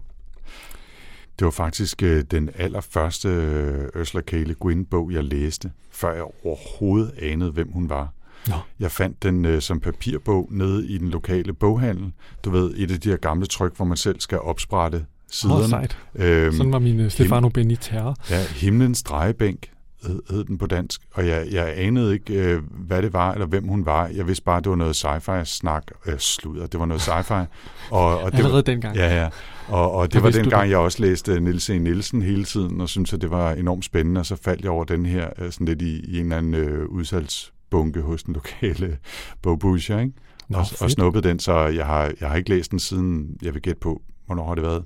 [1.38, 4.32] Det var faktisk øh, den allerførste øh, Ursula K.
[4.32, 8.12] Le Guin-bog, jeg læste, før jeg overhovedet anede, hvem hun var.
[8.49, 8.55] Nå.
[8.80, 12.12] Jeg fandt den øh, som papirbog nede i den lokale boghandel.
[12.45, 15.68] Du ved, et af de her gamle tryk, hvor man selv skal opsprætte Siderne.
[15.68, 15.98] sejt.
[16.14, 18.14] øhm, Sådan var min uh, Stefano Beniterra.
[18.30, 19.70] Ja, Himlens drejebænk
[20.06, 23.46] hed, hed den på dansk, og jeg, jeg anede ikke, øh, hvad det var, eller
[23.46, 24.06] hvem hun var.
[24.06, 27.34] Jeg vidste bare, at det var noget sci-fi-snak, øh, sludder, det var noget sci-fi.
[27.90, 28.96] Og, og det Allerede var, dengang.
[28.96, 29.28] Ja, ja.
[29.68, 30.70] Og, og det var dengang, det.
[30.70, 31.78] jeg også læste Niels E.
[31.78, 34.84] Nielsen hele tiden, og syntes, at det var enormt spændende, og så faldt jeg over
[34.84, 38.98] den her øh, sådan lidt i, i en eller anden øh, udsalgsbunke hos den lokale
[39.42, 40.12] bogbusher, ikke?
[40.48, 43.54] Nå, og, og snuppede den, så jeg har, jeg har ikke læst den siden, jeg
[43.54, 44.84] vil gætte på, hvornår har det været?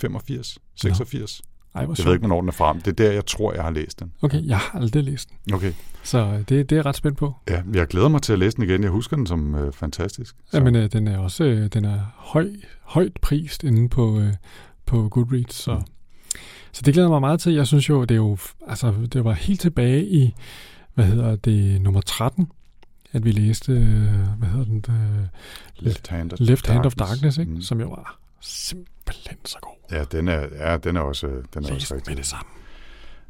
[0.00, 0.58] 85?
[0.74, 1.42] 86?
[1.74, 2.80] Ej, Jeg ved ikke, hvornår den er frem.
[2.80, 4.12] Det er der, jeg tror, jeg har læst den.
[4.22, 5.54] Okay, jeg har aldrig læst den.
[5.54, 5.72] Okay.
[6.02, 7.34] Så øh, det, det er jeg ret spændt på.
[7.48, 8.82] Ja, jeg glæder mig til at læse den igen.
[8.82, 10.36] Jeg husker den som øh, fantastisk.
[10.50, 10.56] Så.
[10.56, 12.48] Jamen, øh, den er også øh, den er høj,
[12.82, 14.32] højt prist inde på, øh,
[14.86, 15.80] på Goodreads, så, Mm.
[16.72, 17.52] så det glæder mig meget til.
[17.54, 18.36] Jeg synes jo, det er jo,
[18.68, 20.34] altså, det var helt tilbage i,
[20.94, 22.48] hvad hedder det, nummer 13,
[23.12, 25.26] at vi læste, øh, hvad hedder den, øh,
[25.78, 27.52] Left Hand of Left Hand of Darkness, ikke?
[27.52, 27.60] Mm.
[27.62, 28.95] som jo var simpelthen
[29.44, 29.72] så god.
[29.98, 32.10] Ja, den er, ja, den er også, den er Læs også rigtig.
[32.10, 32.48] med det samme.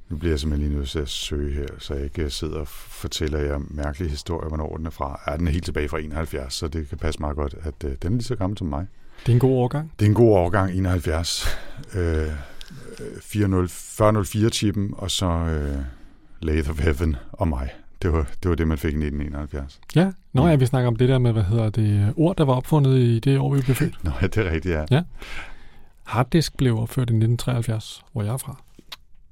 [0.09, 2.69] Nu bliver jeg simpelthen lige nødt til at søge her, så jeg ikke sidder og
[2.69, 5.21] fortæller jer mærkelige historier, hvornår den er fra.
[5.27, 7.91] Ja, den er helt tilbage fra 71, så det kan passe meget godt, at øh,
[8.03, 8.87] den er lige så gammel som mig.
[9.27, 9.93] Det er en god overgang.
[9.99, 11.49] Det er en god årgang, 71.
[11.95, 12.27] Øh,
[13.21, 15.77] 4004-chippen, og så øh,
[16.41, 17.71] Lathe of Heaven og mig.
[18.03, 19.81] Det var, det var det, man fik i 1971.
[19.97, 20.49] Ja, nå Mm.
[20.49, 23.19] ja, vi snakker om det der med, hvad hedder det, ord, der var opfundet i
[23.19, 24.05] det år, vi blev født.
[24.05, 24.85] Nå, ja, det er rigtigt, ja.
[24.91, 25.03] Ja.
[26.07, 28.63] Harddisk blev opført i 1973, hvor jeg er fra.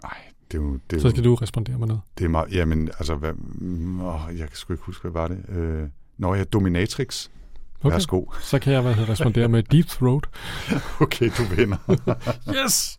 [0.03, 0.17] Nej,
[0.53, 0.79] det er jo...
[0.91, 2.03] Det er Så jo, skal du respondere med noget.
[2.19, 5.29] Det er meget, jamen, altså, hvad, mm, åh, jeg kan sgu ikke huske, hvad var
[5.29, 5.45] det?
[5.49, 7.29] Øh, Nå ja, Dominatrix.
[7.85, 7.95] Okay.
[7.95, 8.25] Værsgo.
[8.43, 10.25] Så kan jeg hvad hedder, respondere med Deep Throat.
[11.01, 11.77] Okay, du vinder.
[12.65, 12.99] Yes!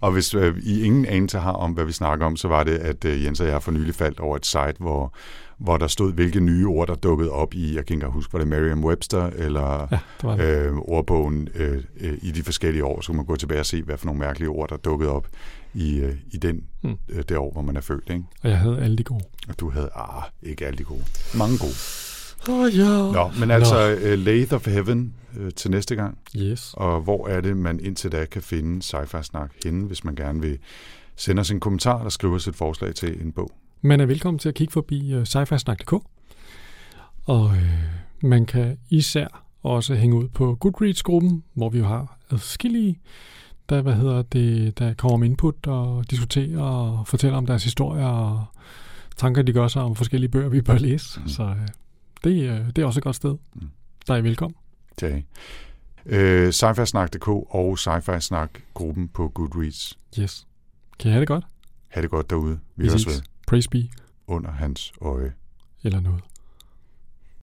[0.00, 2.78] og hvis øh, I ingen anelse har om, hvad vi snakker om, så var det,
[2.78, 5.14] at øh, Jens og jeg for nylig faldt over et site, hvor,
[5.58, 8.38] hvor der stod, hvilke nye ord, der dukkede op i, jeg kan ikke huske, var
[8.38, 9.98] det Merriam-Webster, eller Ja,
[10.30, 10.66] det det.
[10.66, 13.82] øh, ordbogen øh, øh, i de forskellige år, så kunne man gå tilbage og se,
[13.82, 15.26] hvad for nogle mærkelige ord, der dukkede op
[15.74, 16.96] i, øh, i den, Mm.
[17.08, 18.10] øh, det år, hvor man er født.
[18.10, 18.22] Ikke?
[18.42, 19.24] Og jeg havde alle de gode.
[19.48, 21.02] Og du havde, ah, ikke alle de gode.
[21.34, 21.74] Mange gode.
[22.48, 23.12] Oh, ja.
[23.12, 26.18] Nå, men altså, uh, Lathe of Heaven uh, til næste gang.
[26.36, 26.74] Yes.
[26.76, 30.40] Og hvor er det, man indtil da kan finde sci-fi snak henne, hvis man gerne
[30.40, 30.58] vil
[31.16, 33.50] sende os en kommentar eller skrive os et forslag til en bog.
[33.82, 35.38] Man er velkommen til at kigge forbi uh, sci
[37.24, 37.72] Og øh,
[38.22, 42.98] man kan især også hænge ud på Goodreads-gruppen, hvor vi jo har adskillige,
[43.68, 48.06] der, hvad hedder det, der kommer med input og diskuterer og fortæller om deres historier
[48.06, 48.44] og
[49.16, 51.20] tanker, de gør sig om forskellige bøger, vi bør læse.
[51.20, 51.28] Mm.
[51.28, 51.68] Så øh,
[52.24, 53.36] det, øh, det er også et godt sted.
[53.54, 53.68] Mm.
[54.06, 54.56] Der er I velkommen.
[55.02, 55.24] I.
[56.06, 59.98] øh, sci-fi-snak.dk og sci-fi snak-gruppen på Goodreads.
[60.20, 60.46] Yes.
[60.98, 61.44] Kan I have det godt?
[61.88, 62.60] Ha' det godt derude.
[62.76, 63.88] Vi Vi høres ved Praise be.
[64.26, 65.32] under hans øje.
[65.84, 66.20] Eller noget.